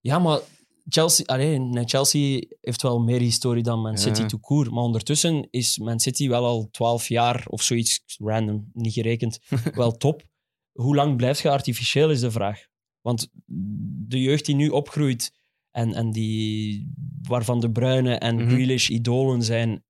[0.00, 0.40] Ja, maar
[0.88, 4.26] Chelsea, allee, nee, Chelsea heeft wel meer historie dan Man City Ja.
[4.26, 4.70] to court.
[4.70, 9.38] Maar ondertussen is Man City wel al 12 jaar of zoiets random, niet gerekend,
[9.74, 10.22] wel top.
[10.72, 12.66] Hoe lang blijft je artificieel, is de vraag.
[13.00, 13.28] Want
[14.08, 15.32] de jeugd die nu opgroeit
[15.70, 16.92] en, en die,
[17.22, 18.48] waarvan De Bruyne en Mhm.
[18.48, 19.84] Grealish idolen zijn,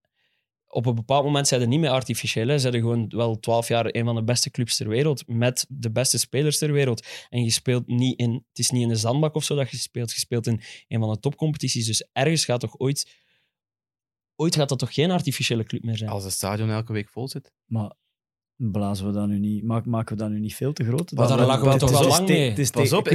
[0.69, 2.47] op een bepaald moment zijn ze niet meer artificieel.
[2.49, 2.53] Hè.
[2.53, 5.91] Ze zijn gewoon wel 12 jaar een van de beste clubs ter wereld, met de
[5.91, 7.07] beste spelers ter wereld.
[7.29, 9.77] En je speelt niet in, het is niet in de zandbak of zo dat je
[9.77, 11.87] speelt, je speelt in een van de topcompetities.
[11.87, 13.17] Dus ergens gaat toch ooit,
[14.37, 16.11] ooit gaat dat toch geen artificiële club meer zijn.
[16.11, 17.53] Als het stadion elke week vol zit.
[17.65, 17.93] Maar
[18.57, 21.13] blazen we dat nu niet, maak- maken we dat nu niet veel te groot?
[21.13, 22.71] Maar daar lachen we toch is wel lang mee.
[22.71, 23.09] Pas op,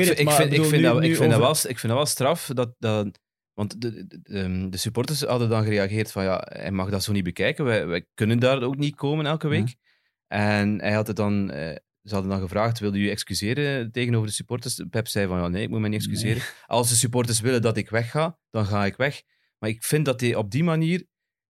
[1.66, 2.50] ik vind dat wel straf.
[2.54, 3.20] Dat, dat,
[3.54, 7.24] want de, de, de, supporters hadden dan gereageerd van ja, hij mag dat zo niet
[7.24, 7.66] bekijken.
[7.66, 9.76] Wij, wij kunnen daar ook niet komen elke week.
[10.28, 14.34] En hij had het dan, eh, ze hadden dan gevraagd, wilde u excuseren tegenover de
[14.34, 14.82] supporters?
[14.90, 16.42] Pep zei van ja, nee, ik moet me niet excuseren.
[16.66, 19.22] Als de supporters willen dat ik wegga, dan ga ik weg.
[19.60, 21.06] Maar ik vind dat hij op die manier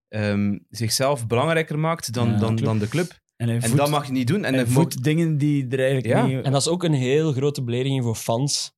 [0.08, 2.66] ehm, zichzelf belangrijker maakt dan, Ja, dan, club.
[2.66, 3.22] dan de club.
[3.36, 4.44] En, hij En voedt- dat mag je niet doen.
[4.46, 6.26] En hij hij mo- voedt dingen die er eigenlijk Ja.
[6.26, 6.46] niet...
[6.46, 8.74] En dat is ook een heel grote belediging voor fans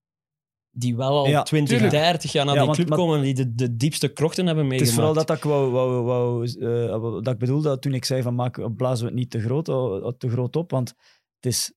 [0.78, 1.92] die wel al Ja, 20, tuurlijk.
[1.92, 4.46] 30 jaar naar Ja, die want- club maar- komen en die de, de diepste krochten
[4.46, 4.98] hebben Het meegemaakt.
[4.98, 8.22] is vooral dat, dat ik wou, wou, wou, eh, dat ik bedoelde toen ik zei
[8.22, 10.90] van maak, blazen we het niet te groot, eh, te groot op, want
[11.40, 11.74] het is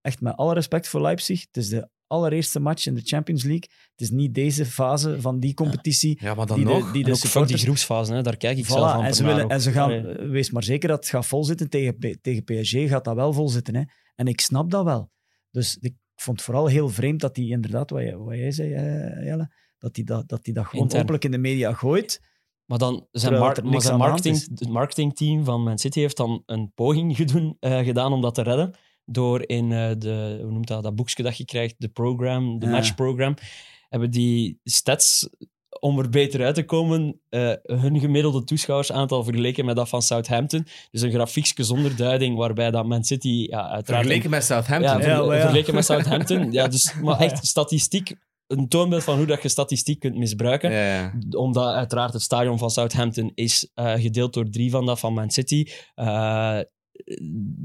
[0.00, 3.68] echt met alle respect voor Leipzig, het is de allereerste match in de Champions League.
[3.90, 7.44] Het is niet deze fase van die competitie ja, maar dan die de, die de
[7.46, 9.04] die groepsfase, hè, daar kijk ik Voilà, zelf aan.
[9.04, 12.18] en, ze willen, en ze gaan, wees maar zeker dat het gaat vol zitten tegen,
[12.20, 13.74] tegen PSG, gaat dat wel vol zitten.
[13.74, 13.82] Hè?
[14.14, 15.10] En ik snap dat wel.
[15.50, 18.72] Dus ik vond het vooral heel vreemd dat hij inderdaad, wat jij, wat jij zei,
[18.72, 21.00] eh, Jelle, dat hij dat, dat, hij dat gewoon Intern.
[21.02, 22.20] openlijk in de media gooit.
[22.64, 27.16] Maar dan zijn, mar- maar marketing, het marketingteam van Man City heeft dan een poging
[27.20, 28.74] gedoen, eh, gedaan om dat te redden.
[29.04, 32.66] Door in eh, de, hoe noemt dat, dat boekje dat je krijgt, de program, de
[32.66, 32.72] Ja.
[32.72, 33.34] matchprogram,
[33.88, 35.28] hebben die stats,
[35.84, 40.66] om er beter uit te komen, eh, hun gemiddelde toeschouwersaantal vergeleken met dat van Southampton.
[40.90, 43.86] Dus een grafiekje zonder duiding, waarbij dat Man City ja, uiteraard...
[44.02, 44.92] Vergeleken met Southampton.
[44.96, 45.40] Ja, ver- Ja, ja.
[45.40, 46.52] vergeleken met Southampton.
[46.52, 48.14] Ja, dus, maar echt statistiek,
[48.46, 51.12] een toonbeeld van hoe dat je statistiek kunt misbruiken Ja, ja.
[51.30, 55.30] omdat uiteraard het stadion van Southampton is eh, gedeeld door drie van dat van Man
[55.30, 55.66] City.
[55.94, 56.58] Eh,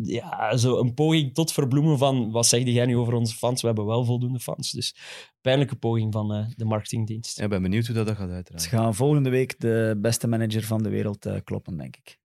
[0.01, 3.61] ja, zo een poging tot verbloemen van wat zeg jij nu over onze fans?
[3.61, 4.71] We hebben wel voldoende fans.
[4.71, 4.95] Dus
[5.41, 7.38] pijnlijke poging van eh, de marketingdienst.
[7.38, 8.65] Ja, Ik ben benieuwd hoe dat, dat gaat Ze uiteraard.
[8.65, 12.17] gaan volgende week de beste manager van de wereld eh, kloppen, denk ik.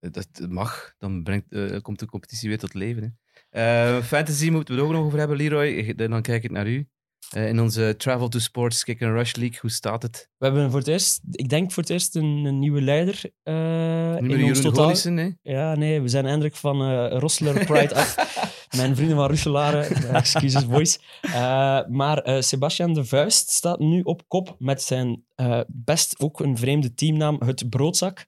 [0.00, 3.02] Dat mag, dan brengt, eh, komt de competitie weer tot leven.
[3.02, 3.96] Hè.
[3.96, 5.94] Eh, fantasy moeten we het ook nog over hebben, Leroy.
[5.94, 6.88] Dan kijk ik naar u.
[7.28, 10.28] Eh, in onze Travel to Sports Kick and Rush League, hoe staat het?
[10.36, 14.18] We hebben voor het eerst, ik denk voor het eerst, een, een nieuwe leider meer
[14.18, 14.82] in ons Jeroen totaal.
[14.84, 15.30] Golissen, hè?
[15.42, 18.14] Ja, nee, we zijn eindelijk van eh Rosseler Pride af.
[18.78, 20.98] Mijn vrienden van Russelaren, excuses boys.
[21.20, 26.40] Eh, maar eh, Sebastian de Vuist staat nu op kop met zijn eh, best ook
[26.40, 28.26] een vreemde teamnaam, het Broodzak.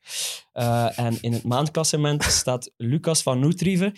[0.52, 3.92] Eh, en in het maandklassement staat Lucas van Noetrieve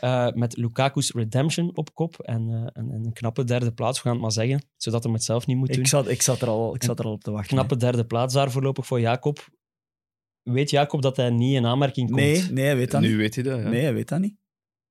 [0.00, 2.20] eh, met Lukaku's Redemption op kop.
[2.20, 5.12] En, eh, en, en een knappe derde plaats, we gaan het maar zeggen, zodat hij
[5.12, 5.80] het zelf niet moet doen.
[5.80, 7.56] Ik zat, ik, zat er al, ik zat er al op te wachten.
[7.56, 9.48] Knappe derde plaats daar voorlopig voor Jacob.
[10.42, 12.20] Weet Jacob dat hij niet in aanmerking komt?
[12.20, 13.16] Nee, nee, hij weet dat Nu niet.
[13.16, 13.68] weet je dat, ja.
[13.68, 14.36] Nee, hij weet dat niet.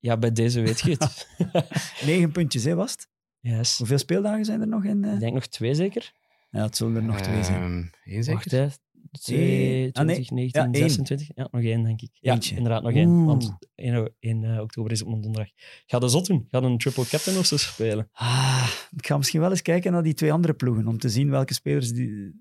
[0.04, 1.28] Ja, bij deze weet je het.
[2.06, 3.08] Negen puntjes, hè, was het?
[3.40, 3.78] yes.
[3.78, 5.04] Hoeveel speeldagen zijn er nog in?
[5.04, 5.14] eh?
[5.14, 6.12] Ik denk nog twee zeker.
[6.50, 7.62] Ja, het zullen er nog twee zijn.
[7.62, 8.34] Ehm, één zeker?
[8.34, 8.68] Wacht, hè.
[9.12, 10.16] Twee, Ah, nee.
[10.16, 10.76] 20, 19, Ja, één.
[10.90, 11.28] 26.
[11.36, 12.10] Ja, nog één, denk ik.
[12.20, 12.56] Ja, Eentje.
[12.56, 13.08] inderdaad, nog één.
[13.10, 13.26] Oeh.
[13.26, 15.52] Want 1, 1 eh, oktober is op een donderdag.
[15.86, 16.48] Ga de zot doen.
[16.50, 18.10] Ga een triple captain of zo spelen.
[18.12, 21.30] Ah, ik ga misschien wel eens kijken naar die twee andere ploegen, om te zien
[21.30, 22.34] welke spelers die,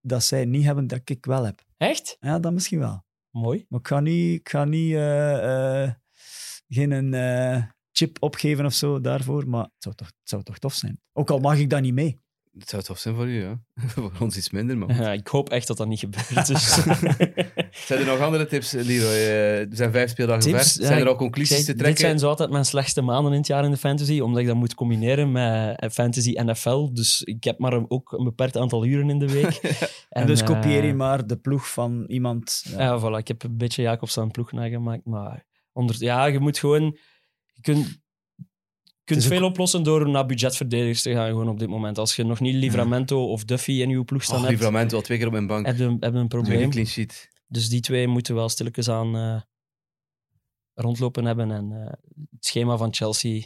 [0.00, 1.64] dat zij niet hebben, dat ik wel heb.
[1.76, 2.16] Echt?
[2.20, 3.04] Ja, dat misschien wel.
[3.30, 3.64] Mooi.
[3.68, 5.90] Maar ik ga niet, ik ga niet eh, eh,
[6.74, 7.62] geen een, eh,
[7.92, 11.00] chip opgeven of zo daarvoor, maar het zou, toch, het zou toch tof zijn.
[11.12, 12.22] Ook al mag ik dat niet mee.
[12.58, 13.60] Het zou tof zijn voor u, ja.
[13.94, 15.00] voor ons iets minder, maar...
[15.00, 16.46] Ja, ik hoop echt dat dat niet gebeurt.
[16.46, 16.74] Dus.
[17.86, 19.12] Zijn er nog andere tips, Leroy?
[19.12, 20.72] Eh, er zijn vijf speeldagen Tips?
[20.72, 20.82] ver.
[20.82, 22.00] Ja, Zijn er al conclusies te dit trekken?
[22.00, 24.56] zijn zo altijd mijn slechtste maanden in het jaar in de fantasy, omdat ik dat
[24.56, 26.92] moet combineren met eh, fantasy NFL.
[26.92, 29.60] Dus ik heb maar ook een beperkt aantal uren in de week.
[30.08, 32.64] En, dus eh, kopieer je maar de ploeg van iemand.
[32.68, 32.82] Ja.
[32.82, 33.18] Ja, voilà.
[33.18, 35.04] Ik heb een beetje Jacobs aan ploeg nagemaakt.
[35.04, 35.44] Maar
[35.74, 36.98] onder, ja, je moet gewoon...
[37.52, 37.86] Je kunt,
[38.84, 41.98] je kunt ook- veel oplossen door naar budgetverdedigers te gaan gewoon op dit moment.
[41.98, 45.02] Als je nog niet Livramento of Duffy in je ploeg staan Oh, hebt, Livramento al
[45.02, 45.66] twee keer op mijn bank.
[45.66, 46.70] heb je, heb je een probleem.
[46.70, 47.28] clean sheet.
[47.46, 49.40] Dus die twee moeten wel stilletjes aan eh,
[50.74, 51.50] rondlopen hebben.
[51.50, 51.92] En eh,
[52.30, 53.42] het schema van Chelsea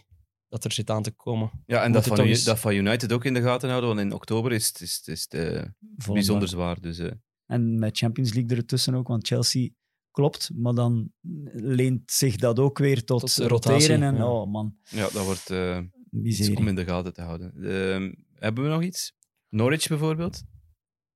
[0.48, 1.50] dat er zit aan te komen.
[1.66, 4.52] Ja, en dat van, dat van United ook in de gaten houden, want in oktober
[4.52, 6.80] is het, is, is eh, bijzonder zwaar.
[6.80, 7.10] Dus, eh,
[7.46, 9.68] En met Champions League ertussen ook, want Chelsea
[10.10, 11.12] klopt, maar dan
[11.52, 13.48] leent zich dat ook weer tot, Tot roteren.
[13.48, 14.30] rotatie, En ja.
[14.30, 16.56] oh man, ja, dat wordt eh, iets miserie.
[16.56, 17.52] om in de gaten te houden.
[17.62, 19.12] Ehm, hebben we nog iets?
[19.48, 20.42] Norwich bijvoorbeeld?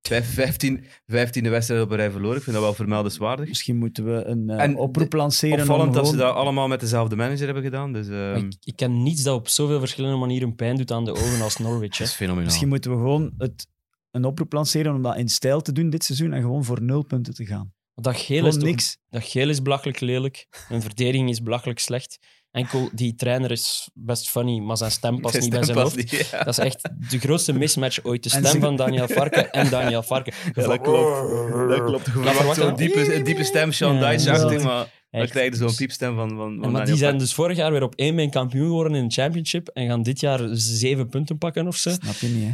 [0.09, 2.37] Vijf, vijftien, vijftiende wedstrijd op een rij verloren.
[2.37, 3.49] Ik vind dat wel vermeldenswaardig.
[3.49, 5.61] Misschien moeten we een eh, En oproep lanceren.
[5.61, 7.93] Opvallend dat ze dat allemaal met dezelfde manager hebben gedaan.
[7.93, 11.11] Dus, ehm, ik, ik ken niets dat op zoveel verschillende manieren pijn doet aan de
[11.13, 11.93] ogen als Norwich.
[11.93, 11.99] Hè.
[11.99, 12.45] dat is fenomenaal.
[12.45, 13.67] Misschien moeten we gewoon het,
[14.11, 17.03] een oproep lanceren om dat in stijl te doen dit seizoen en gewoon voor nul
[17.05, 17.73] punten te gaan.
[17.95, 18.97] Dat geel, is niks.
[19.11, 20.47] dat geel is belachelijk lelijk.
[20.69, 22.19] Hun verdediging is belachelijk slecht.
[22.51, 25.97] Enkel die trainer is best funny, maar zijn stem past niet bij zijn hoofd.
[25.97, 26.39] niet, ja.
[26.45, 28.23] Dat is echt de grootste mismatch ooit.
[28.23, 30.33] De stem ze- van Daniel Farke en Daniel Farke.
[30.55, 31.69] Ja, dat klopt.
[31.69, 32.07] Dat klopt.
[32.07, 35.31] Je zo'n diepe, diepe stem, Sean Ja, Dyche, maar dan Echt.
[35.31, 37.95] krijg je zo'n piepstem van, van, van maar die zijn dus vorig jaar weer op
[37.95, 41.77] één been kampioen geworden in de championship en gaan dit jaar zeven punten pakken of
[41.77, 41.91] zo.
[41.91, 42.51] Snap je niet, hè?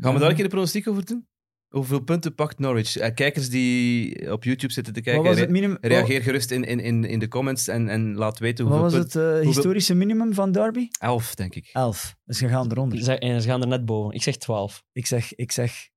[0.00, 1.26] Gaan we daar een keer de pronostiek over doen?
[1.74, 2.96] Hoeveel punten pakt Norwich?
[2.96, 5.76] Eh, kijkers die op YouTube zitten te Wat kijken, was het re- minimum?
[5.80, 9.00] reageer gerust in, in, in, in de comments en, en laat weten Wat hoeveel was
[9.10, 9.32] punten.
[9.32, 10.88] het eh, historische minimum van Derby?
[11.00, 11.70] Elf, denk ik.
[11.72, 12.16] Elf.
[12.24, 12.98] Dus je gaat eronder.
[13.02, 14.14] Ze- En ze gaan er net boven.
[14.14, 14.82] Ik zeg 12.
[14.92, 15.88] Ik zeg, ik zeg,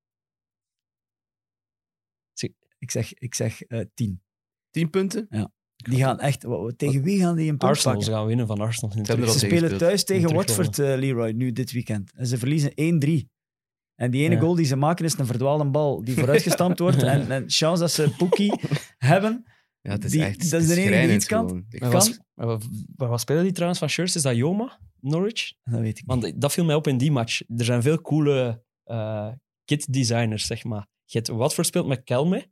[2.80, 4.22] ik zeg, ik zeg eh, tien.
[4.72, 5.28] Tien punten?
[5.76, 8.14] Die gaan echt, tegen wie gaan die een punt Arsenal, ze pakken?
[8.18, 8.96] gaan winnen van Arsenal.
[8.98, 10.34] in Ze Ze spelen thuis tegen.
[10.34, 12.12] Watford, eh, Leroy, nu dit weekend.
[12.16, 13.28] En ze verliezen 1-3.
[13.98, 14.42] En die ene Ja.
[14.42, 17.04] goal die ze maken is een verdwaalde bal die vooruitgestampt wordt.
[17.04, 18.54] En, en chance dat ze Pookie
[18.98, 19.44] hebben.
[19.82, 21.66] Ja, het is Die- echt dat is de enige die iets kan.
[21.80, 24.16] wat, wat, wat spelen die trouwens van shirts?
[24.16, 24.80] Is dat Joma?
[25.00, 25.54] Norwich?
[25.64, 26.22] Dat weet ik niet.
[26.22, 27.42] Want dat viel mij op in die match.
[27.58, 29.28] Er zijn veel coole eh
[29.66, 30.88] kit-designers, zeg maar.
[31.06, 32.50] Je hebt Watford speelt met Kelme.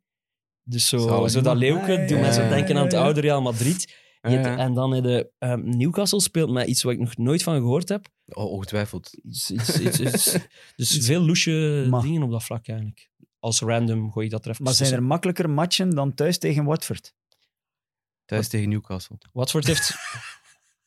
[0.63, 1.31] Dus zo, Zalig.
[1.31, 3.93] zo dat leeuwke, Ah, ja, doet ja, denken aan het oude Real Madrid.
[4.30, 4.63] Je Ja, hebt- ja.
[4.63, 7.89] En dan heb je ehm, Newcastle speelt met iets wat ik nog nooit van gehoord
[7.89, 8.07] heb.
[8.26, 9.13] Oh, ongetwijfeld.
[9.23, 10.38] Iets, iets, iets, iets-
[10.76, 13.09] dus veel loesje Maar- dingen op dat vlak eigenlijk.
[13.39, 15.09] Als random gooi je dat er even Maar zijn er tussen.
[15.09, 17.13] makkelijker matchen dan thuis tegen Watford?
[18.26, 19.17] Thuis tegen Newcastle.
[19.34, 19.91] Watford heeft...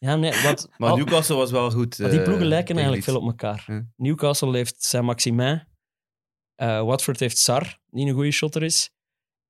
[0.01, 1.99] Ja, nee, wat, Maar al- Newcastle was wel goed.
[1.99, 3.19] maar die eh, ploegen lijken tegen eigenlijk Leeds.
[3.37, 3.65] veel op elkaar.
[3.77, 3.87] Ja.
[3.97, 5.63] Newcastle heeft Saint-Maximin.
[6.55, 8.91] Eh, Watford heeft Sar, die een goede shotter is.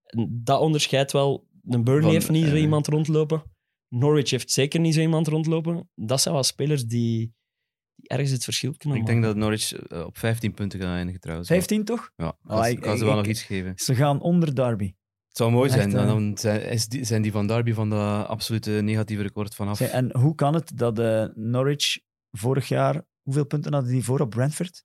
[0.05, 1.47] En Dat onderscheidt wel.
[1.69, 3.43] Een Burnley Van, heeft niet zo eh, iemand rondlopen.
[3.89, 5.91] Norwich heeft zeker niet zo iemand rondlopen.
[5.95, 7.35] Dat zijn wel spelers die,
[7.95, 9.35] die ergens het verschil kunnen Ik denk maken.
[9.35, 11.49] dat Norwich eh, op 15 punten gaat eindigen trouwens.
[11.49, 12.11] 15 toch?
[12.17, 13.73] Ja, Ah, gaan ze- ik- gaan ze ik- wel nog iets geven.
[13.77, 14.95] Ze gaan onder Derby.
[15.29, 16.07] Het zou mooi Echt, zijn.
[16.07, 19.81] Dan, zijn, is die, zijn die van Derby van de absolute negatieve record vanaf.
[19.81, 21.99] En hoe kan het dat eh, Norwich
[22.31, 23.03] vorig jaar...
[23.23, 24.85] Hoeveel punten hadden die voor op Brentford?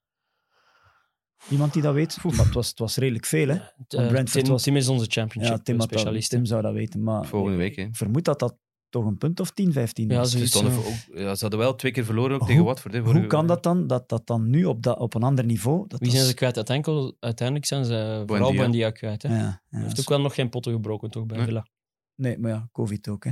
[1.50, 2.24] Iemand die dat weet?
[2.24, 3.56] Maar het was, het was redelijk veel, hè?
[3.56, 6.30] Eh, Brentford Tim, was- Tim is onze Ja, championship Tim, had dat- specialist.
[6.30, 7.76] Tim zou dat weten, maar Volgende week.
[7.76, 7.82] Hè.
[7.82, 8.58] ik vermoed dat dat
[8.94, 10.24] toch een punt of 10, 15 Ja.
[10.24, 10.80] Ze, stonden ja.
[10.80, 12.94] voor- ook, ja, ze hadden wel twee keer verloren ook Hoe- tegen Watford.
[12.94, 15.46] Hè, Hoe vorige- kan dat dan, dat dat dan nu op, dat, op een ander
[15.46, 15.88] niveau...
[15.88, 16.56] Dat Wie zijn ze kwijt?
[16.56, 18.92] Uiteindelijk, uiteindelijk zijn ze vooral Buendia.
[18.92, 19.24] Kwijt.
[19.24, 19.30] Hè.
[19.38, 21.46] Ja, ja, heeft ook wel nog geen potten gebroken toch, bij Nee.
[21.46, 21.68] Villa.
[22.16, 23.32] Nee, maar ja, covid ook, hè.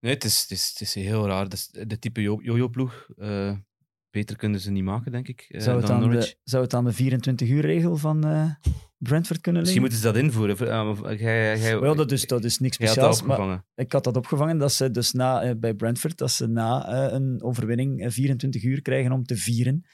[0.00, 1.42] Nee, het is, het, is, het is heel raar.
[1.48, 3.06] Dat is de type jo- jojo-ploeg.
[3.16, 3.52] eh,
[4.18, 6.28] beter kunnen ze niet maken, denk ik, eh, Zou het, dan aan Norwich.
[6.28, 8.50] de, zou het aan de 24-uur-regel van eh,
[8.98, 9.82] Brentford kunnen Misschien liggen?
[9.82, 10.70] moeten ze dat invoeren.
[10.70, 14.72] Ah, Wel, dat is, dat is niks had speciaals, maar ik had dat opgevangen dat
[14.72, 19.12] ze dus na, bij Brentford, dat ze na eh, een overwinning eh, 24 uur krijgen
[19.12, 19.84] om te vieren.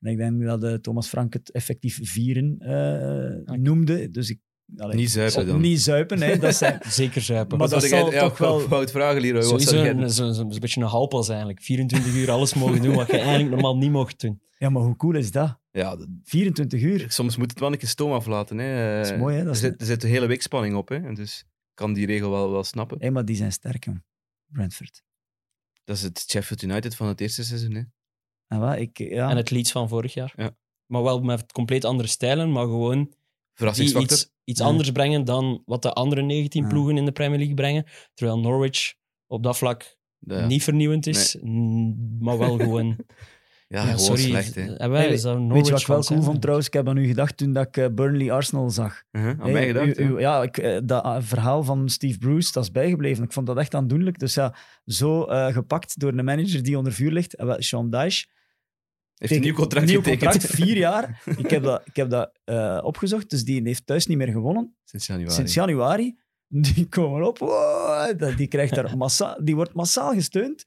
[0.00, 4.10] En ik denk dat Thomas Frank het effectief vieren eh, noemde.
[4.10, 4.40] Dus ik,
[4.76, 5.60] allee, Niet zuipen dan.
[5.60, 6.80] Niet zuipen, hè, dat zijn...
[7.00, 7.58] Zeker zuipen.
[7.58, 9.42] Maar dat jij- zal ja, toch wel- Fout vragen, Leroy.
[9.42, 11.62] Zou jij- een, zo, zo- een beetje een halpas eigenlijk.
[11.62, 14.40] 24 uur alles mogen doen wat je eigenlijk normaal niet mocht doen.
[14.58, 15.58] Ja, maar hoe cool is dat?
[15.70, 17.04] Ja, dat- 24 uur.
[17.08, 18.58] soms moet het wel een keer stoom aflaten.
[18.58, 18.96] Hè.
[19.02, 20.88] Dat is mooi, hè, dat er, is- zit, er zit een hele week spanning op.
[20.88, 20.96] Hè.
[20.96, 22.96] En dus ik kan die regel wel, wel snappen.
[23.00, 23.86] Hé, maar die zijn sterk.
[24.46, 25.02] Brentford.
[25.84, 27.74] Dat is het Sheffield United van het eerste seizoen.
[27.74, 27.82] Hè.
[28.46, 30.32] En wat, ik, ja, En het Leeds van vorig jaar.
[30.36, 30.50] Ja.
[30.86, 33.12] Maar wel met compleet andere stijlen, maar gewoon
[33.58, 34.66] die iets, iets Ja.
[34.66, 36.68] anders brengen dan wat de andere 19 Ja.
[36.68, 37.84] ploegen in de Premier League brengen.
[38.14, 38.94] Terwijl Norwich
[39.26, 40.46] op dat vlak Ja.
[40.46, 41.36] niet vernieuwend is,
[42.20, 42.96] maar wel gewoon...
[43.70, 44.22] Ja, gewoon sorry.
[44.22, 44.54] slecht.
[44.54, 44.66] Hè.
[45.18, 46.66] Zou Weet je wat ik wel cool vond trouwens?
[46.66, 49.02] Ik heb aan u gedacht toen dat ik eh, Burnley Arsenal zag.
[49.12, 49.98] Uh-huh, Aan Hey, mij gedacht.
[49.98, 50.08] u- ja.
[50.10, 53.24] u- ja, ik, eh, dat eh, verhaal van Steve Bruce, dat is bijgebleven.
[53.24, 54.18] Ik vond dat echt aandoenlijk.
[54.18, 54.54] Dus ja,
[54.84, 57.34] zo eh, gepakt door een manager die onder vuur ligt.
[57.58, 58.26] Sean Dyche.
[59.18, 60.30] Heeft een nieuw contract nieuw getekend.
[60.30, 61.22] contract, vier jaar.
[61.36, 63.30] Ik heb dat, ik heb dat eh, opgezocht.
[63.30, 64.76] Dus die heeft thuis niet meer gewonnen.
[64.84, 65.34] Sinds januari.
[65.34, 66.18] Sinds januari.
[66.48, 67.38] Die komen op.
[67.38, 70.64] Wow, dat- die, krijgt daar massa, die wordt massaal gesteund.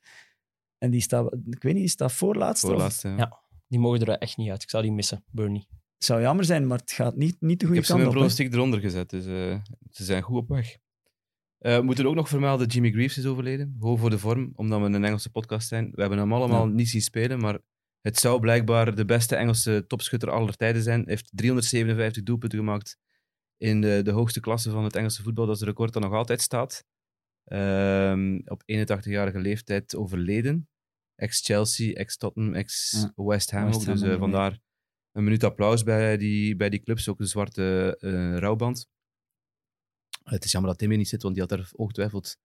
[0.77, 2.65] En die staat, ik weet niet, die staat voorlaatste.
[2.67, 3.15] of- Voorlaatste, ja.
[3.17, 3.39] Ja.
[3.67, 4.63] Die mogen er echt niet uit.
[4.63, 5.67] Ik zou die missen, Bernie.
[5.69, 7.97] Het zou jammer zijn, maar het gaat niet, niet de Ik goede heb ze kant
[8.03, 8.13] mijn op.
[8.13, 8.19] hè.
[8.19, 9.57] pronostiek eronder gezet, dus eh,
[9.91, 10.77] ze zijn goed op weg.
[11.57, 13.75] Eh, we moeten ook nog vermelden, Jimmy Greaves is overleden.
[13.79, 15.91] Gewoon voor de vorm, omdat we een Engelse podcast zijn.
[15.91, 16.73] We hebben hem allemaal Ja.
[16.73, 17.59] niet zien spelen, maar
[18.01, 20.99] het zou blijkbaar de beste Engelse topschutter aller tijden zijn.
[20.99, 22.97] Hij heeft 357 doelpunten gemaakt
[23.57, 25.45] in de, de hoogste klasse van het Engelse voetbal.
[25.45, 26.83] Dat is een record dat nog altijd staat.
[27.43, 30.69] Ehm, op 81-jarige leeftijd overleden.
[31.15, 33.85] Ex-Chelsea, ex-Tottenham, ex-West Ham West ook.
[33.85, 34.59] Ham Dus eh, vandaar
[35.11, 37.09] een minuut applaus bij die, bij die clubs.
[37.09, 38.87] Ook de zwarte eh, rouwband.
[40.23, 42.37] Het is jammer dat Tim hier niet zit, want die had er ongetwijfeld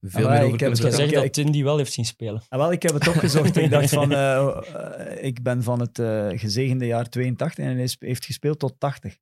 [0.00, 1.22] veel meer ik over heb kunnen zeggen.
[1.22, 2.42] dat Tim die wel heeft zien spelen.
[2.48, 3.56] Ah, wel, ik heb het opgezocht.
[3.56, 7.88] ik dacht van, eh, eh, ik ben van het eh, gezegende jaar 82 en hij
[7.98, 9.16] heeft gespeeld tot 80.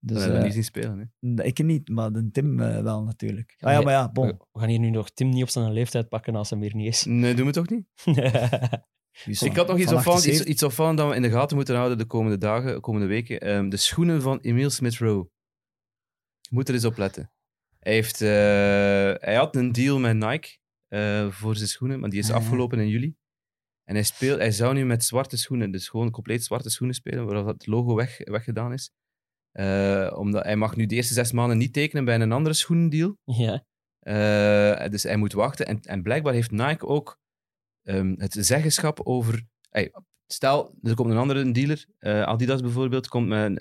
[0.00, 1.12] Dat Dus eh, niet zien spelen.
[1.20, 1.44] Hè.
[1.44, 3.56] ik niet, maar de Tim wel natuurlijk.
[3.58, 4.26] Ah ja, maar ja, bon.
[4.26, 6.74] We we gaan hier nu nog Tim niet op zijn leeftijd pakken als hij hier
[6.74, 7.04] niet is.
[7.04, 7.86] Nee, doen we toch niet?
[9.24, 10.46] Dus Ik had nog iets van opvallend, iets, 78.
[10.46, 13.40] iets opvallend dat we in de gaten moeten houden de komende dagen, de komende weken.
[13.40, 15.28] Ehm, de schoenen van Emile Smith-Rowe.
[16.40, 17.32] Je moet er eens op letten.
[17.78, 18.28] Hij, heeft, eh,
[19.26, 20.58] hij had een deal met Nike
[20.88, 22.34] eh, voor zijn schoenen, maar die is ja.
[22.34, 23.16] afgelopen in juli.
[23.84, 27.26] En hij, speelt, hij zou nu met zwarte schoenen, dus gewoon compleet zwarte schoenen spelen,
[27.26, 28.90] waar het logo weg, weggedaan is.
[29.50, 33.16] Eh, omdat hij mag nu de eerste zes maanden niet tekenen bij een andere schoenendeal.
[33.24, 33.64] ja.
[34.88, 35.66] Dus hij moet wachten.
[35.66, 37.18] En, en blijkbaar heeft Nike ook
[37.82, 39.46] ehm, het zeggenschap over.
[39.68, 39.92] Hey,
[40.26, 41.86] stel, er komt een andere dealer,
[42.26, 43.58] Adidas bijvoorbeeld, komt met.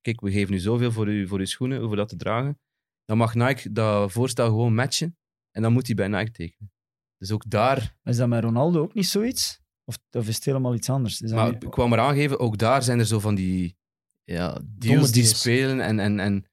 [0.00, 2.58] kijk, we geven nu zoveel voor, u, voor uw schoenen, voor dat te dragen.
[3.04, 5.16] Dan mag Nike dat voorstel gewoon matchen.
[5.50, 6.72] En dan moet hij bij Nike tekenen.
[7.16, 7.96] Dus ook daar.
[8.04, 9.60] Is dat met Ronaldo ook niet zoiets?
[9.84, 11.20] Of, of is het helemaal iets anders?
[11.20, 13.76] Is Maar niet- ik kwam maar aangeven, ook daar zijn er zo van die
[14.24, 15.80] ja, deals die spelen.
[15.80, 16.44] En, en, en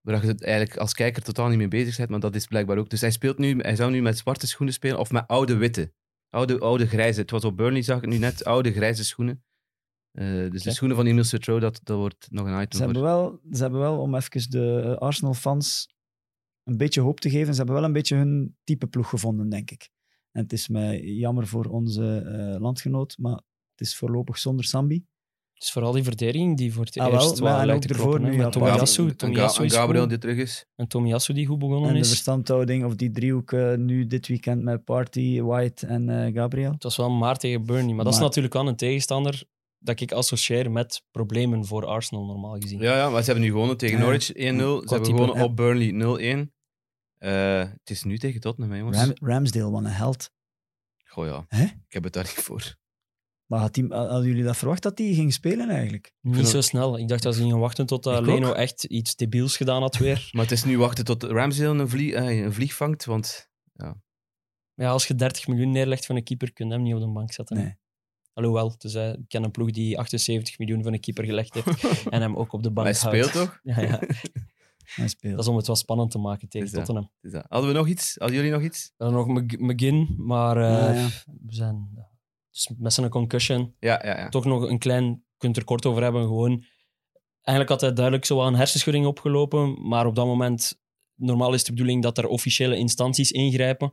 [0.00, 2.78] waar je het eigenlijk als kijker totaal niet mee bezig bent, maar dat is blijkbaar
[2.78, 2.90] ook.
[2.90, 5.92] Dus hij, speelt nu, hij zou nu met zwarte schoenen spelen of met oude witte.
[6.28, 7.20] Oude, oude grijze.
[7.20, 8.44] Het was op Burnley, zag ik nu net.
[8.44, 9.44] Oude grijze schoenen.
[10.16, 13.02] Eh, dus de schoenen van Emile Smith-Rowe, dat, dat wordt nog een item Ze hebben,
[13.02, 15.94] wel, ze hebben wel, om even de Arsenal-fans
[16.64, 19.70] een beetje hoop te geven, ze hebben wel een beetje hun type ploeg gevonden, denk
[19.70, 19.88] ik.
[20.32, 23.40] En het is mij jammer voor onze eh, landgenoot, maar
[23.70, 25.04] het is voorlopig zonder Sambi.
[25.54, 27.94] Dus vooral die verdediging die voor het Ah, wel, eerst wel en lijkt ook te
[27.94, 28.30] ervoor kloppen.
[28.30, 28.48] nu, ja.
[28.48, 30.66] Tomiyasu, En Tomiyasu en Gabriel die terug is.
[30.74, 32.08] En Tomiyasu die goed begonnen En de is.
[32.08, 36.72] verstandhouding, of die driehoek eh, nu dit weekend met Party, White en eh, Gabriel.
[36.72, 37.94] Het was wel maar tegen Burnley.
[37.94, 39.44] Maar dat is natuurlijk wel een tegenstander
[39.86, 42.80] dat ik associeer met problemen voor Arsenal, normaal gezien.
[42.80, 43.98] Ja, ja, maar ze hebben nu gewonnen tegen.
[43.98, 44.34] Norwich 1-0.
[44.36, 45.92] Ze hebben gewonnen op Burnley
[46.46, 46.52] 0-1.
[47.18, 48.98] Eh, het is nu tegen Tottenham, jongens.
[48.98, 50.30] Ram- Ramsdale, wat een held.
[51.04, 51.64] Goh ja, Hè?
[51.64, 52.74] ik heb het daar niet voor.
[53.46, 56.12] Maar had die, hadden jullie dat verwacht dat hij ging spelen eigenlijk?
[56.20, 56.98] Niet vind zo snel.
[56.98, 58.54] Ik dacht dat ze gingen wachten tot uh, Ik Leno ook.
[58.54, 60.28] echt iets debiels gedaan had weer.
[60.32, 63.94] Maar het is nu wachten tot Ramsdale een, vlie, eh, een vlieg vangt, want Maar
[64.74, 67.08] ja, als je 30 miljoen neerlegt van een keeper, kun je hem niet op de
[67.08, 67.56] bank zetten.
[67.56, 67.76] Nee.
[68.36, 72.06] Alhoewel, dus, eh, ik ken een ploeg die 78 miljoen van een keeper gelegd heeft
[72.14, 73.26] en hem ook op de bank hij houdt.
[73.28, 73.60] speelt toch?
[73.62, 74.00] Ja, ja.
[74.94, 75.34] Hij speelt.
[75.34, 76.84] Dat is om het wel spannend te maken tegen Is dat?
[76.84, 77.10] Tottenham.
[77.20, 77.44] Het is dat.
[77.48, 78.14] Hadden we nog iets?
[78.18, 78.92] Hadden jullie nog iets?
[78.96, 81.08] We hadden nog Mc- McGinn, maar eh, Ja, ja.
[81.24, 82.08] we zijn ja,
[82.50, 84.28] dus met zijn concussion Ja, ja, ja.
[84.28, 86.64] toch nog een klein, je kunt er kort over hebben, gewoon.
[87.42, 90.80] Eigenlijk had hij duidelijk zo wel een hersenschudding opgelopen, maar op dat moment,
[91.14, 93.92] normaal is de bedoeling dat er officiële instanties ingrijpen.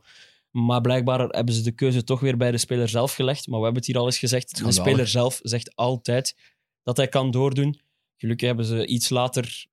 [0.54, 3.46] Maar blijkbaar hebben ze de keuze toch weer bij de speler zelf gelegd.
[3.46, 6.36] Maar we hebben het hier al eens gezegd, de speler zelf zegt altijd
[6.82, 7.80] dat hij kan doordoen.
[8.16, 9.66] Gelukkig hebben ze iets later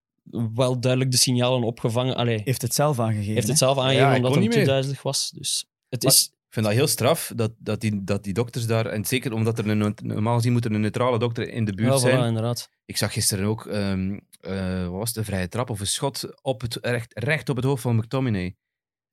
[0.53, 2.15] wel duidelijk de signalen opgevangen.
[2.15, 3.34] Allee, Heeft het zelf aangegeven.
[3.34, 4.65] heeft het zelf Ja, aangegeven hij omdat te meer.
[4.65, 5.32] duizelig was.
[5.36, 6.32] Dus het Maar- is...
[6.47, 9.59] Ik vind dat heel straf dat, dat, die, dat die dokters daar, en zeker omdat
[9.59, 12.27] er een, normaal gezien moet er een neutrale dokter in de buurt Ja, voilà, zijn.
[12.27, 12.69] inderdaad.
[12.86, 16.25] Ik zag gisteren ook, ehm, eh, wat was het, een vrije trap of een schot
[16.41, 18.55] op het, recht, recht op het hoofd van McTominay.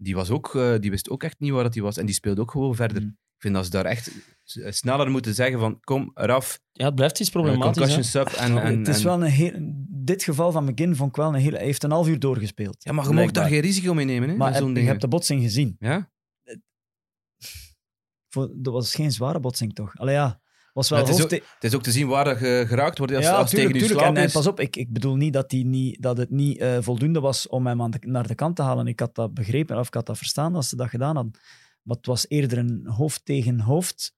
[0.00, 2.14] Die, was ook, eh, die wist ook echt niet waar dat hij was en die
[2.14, 3.02] speelde ook gewoon verder.
[3.02, 3.08] Mm.
[3.08, 4.10] Ik vind dat ze daar echt
[4.44, 8.10] s- sneller moeten zeggen van kom, eraf, Ja, het blijft iets eh, problematisch.
[8.10, 8.26] sub.
[8.28, 9.52] En, en, het is en- wel een heel,
[9.88, 11.56] dit geval van McGinn vond ik wel een hele...
[11.56, 12.76] Hij heeft een half uur doorgespeeld.
[12.84, 15.08] ja, maar je mag daar geen risico mee nemen, hè, Maar heb, je hebt de
[15.08, 15.76] botsing gezien.
[15.78, 16.10] Ja?
[18.28, 19.98] Voor, dat was geen zware botsing, toch?
[19.98, 20.40] Allee, ja.
[20.78, 21.32] Was wel Ja, het is hoofd...
[21.34, 23.64] Het is ook te zien waar dat je geraakt wordt als, ja, als het tegen
[23.72, 24.00] tuurlijk, je tuurlijk.
[24.06, 24.34] slaap En, is.
[24.34, 27.20] en pas op, ik, ik bedoel niet dat, die niet dat het niet eh, voldoende
[27.20, 28.86] was om hem aan de- naar de kant te halen.
[28.86, 31.32] Ik had dat begrepen, of ik had dat verstaan als ze dat gedaan hadden.
[31.82, 34.12] Maar het was eerder een hoofd tegen hoofd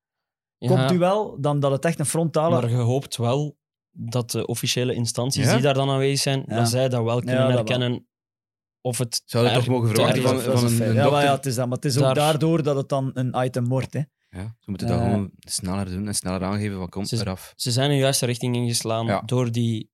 [0.58, 2.60] Ja, kopduel dan dat het echt een frontale...
[2.60, 3.56] Maar je hoopt wel
[3.90, 5.52] dat de officiële instanties Ja?
[5.52, 6.56] die daar dan aanwezig zijn, Ja.
[6.56, 8.06] dat zij dat wel kunnen Ja, dat herkennen.
[8.80, 11.22] Of het Zou je toch mogen te verwachten van, van een een, ja, maar dokter?
[11.22, 11.66] ja, het is dat.
[11.66, 13.92] Maar het is ook Daar- daardoor dat het dan een item wordt.
[13.92, 14.00] Hè.
[14.36, 17.52] Ja, ze moeten dat Eh, gewoon sneller doen en sneller aangeven van kom, Ze- eraf.
[17.56, 19.20] Ze zijn in de juiste richting ingeslaan Ja.
[19.20, 19.90] door die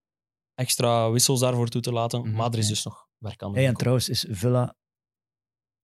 [0.55, 2.21] extra wissels daarvoor toe te laten.
[2.21, 2.31] Mhm.
[2.37, 4.77] Maar er is dus nog werk aan de Hey, en trouwens is Villa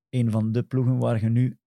[0.09, 1.59] een van de ploegen waar je nu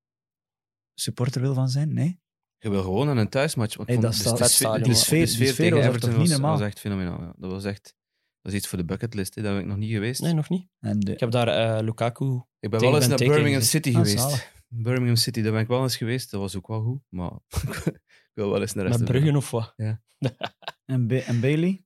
[0.93, 1.93] supporter wil van zijn?
[1.93, 2.19] Nee?
[2.57, 3.75] Je wil gewoon aan een thuismatch.
[3.75, 5.75] want Hey, dat vond staat- de, sfeer- die sfeer, sfeer- de die sfeer sfeer tegen
[5.75, 6.57] was er Everton toch niet was, normaal?
[6.57, 7.21] was echt fenomenaal.
[7.21, 7.33] Ja.
[7.38, 7.95] Dat was echt...
[8.41, 9.41] Dat is iets voor de bucketlist, hè.
[9.41, 10.21] daar ben ik nog niet geweest.
[10.21, 10.67] Nee, nog niet.
[10.79, 12.41] En de, Ik heb daar eh, Lukaku...
[12.59, 13.61] ik ben wel eens naar Birmingham.
[13.61, 14.51] City Ah, geweest.
[14.84, 16.32] Birmingham City, daar ben ik wel eens geweest.
[16.32, 17.32] Dat was ook wel goed, maar
[17.86, 19.73] ik wil wel eens naar de rest Met Bruggen of wat?
[20.86, 21.84] en, Ba- en Bailey,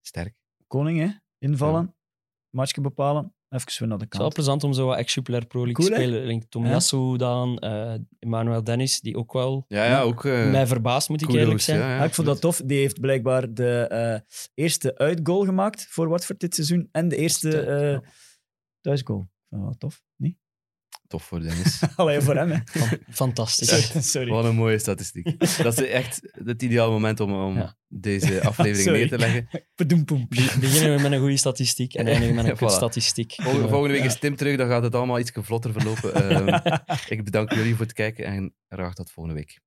[0.00, 0.34] Sterk.
[0.66, 1.08] koning, hè?
[1.38, 1.96] invallen,
[2.50, 4.34] matchje bepalen, even weer naar de Het is wel kant.
[4.34, 6.24] plezant om zo wat ex-Jupiler Pro League Cool, te spelen.
[6.26, 6.78] Link Tom Ja.
[7.16, 10.24] Dan, eh, Emmanuel Dennis, die ook wel Ja, ja, ook...
[10.24, 11.78] eh, mij verbaast, moet ik eerlijk zijn.
[11.78, 12.62] ja, ja, Ja, ik vond dat tof.
[12.64, 14.20] Die heeft blijkbaar de eh,
[14.54, 18.02] eerste uitgoal gemaakt voor Watford dit seizoen en de eerste eh ja.
[18.80, 19.30] thuisgoal.
[19.48, 20.02] Dat wel tof?
[21.12, 21.80] Tof voor Dennis.
[21.96, 22.58] Allee, voor hem, hè.
[23.10, 23.68] Fantastisch.
[23.68, 24.02] Sorry.
[24.02, 24.30] sorry.
[24.30, 25.38] Wat een mooie statistiek.
[25.62, 27.76] Dat is echt het ideale moment om, om Ja.
[27.88, 29.48] deze aflevering neer te leggen.
[29.74, 29.86] Be-
[30.60, 32.58] Beginnen we met een goede statistiek en eindigen met een Voilà.
[32.58, 33.32] kutstatistiek.
[33.36, 36.14] Volgende, volgende week is Tim terug, dan gaat het allemaal iets vlotter verlopen.
[36.30, 39.60] Ehm, ik bedank jullie voor het kijken en graag tot volgende week.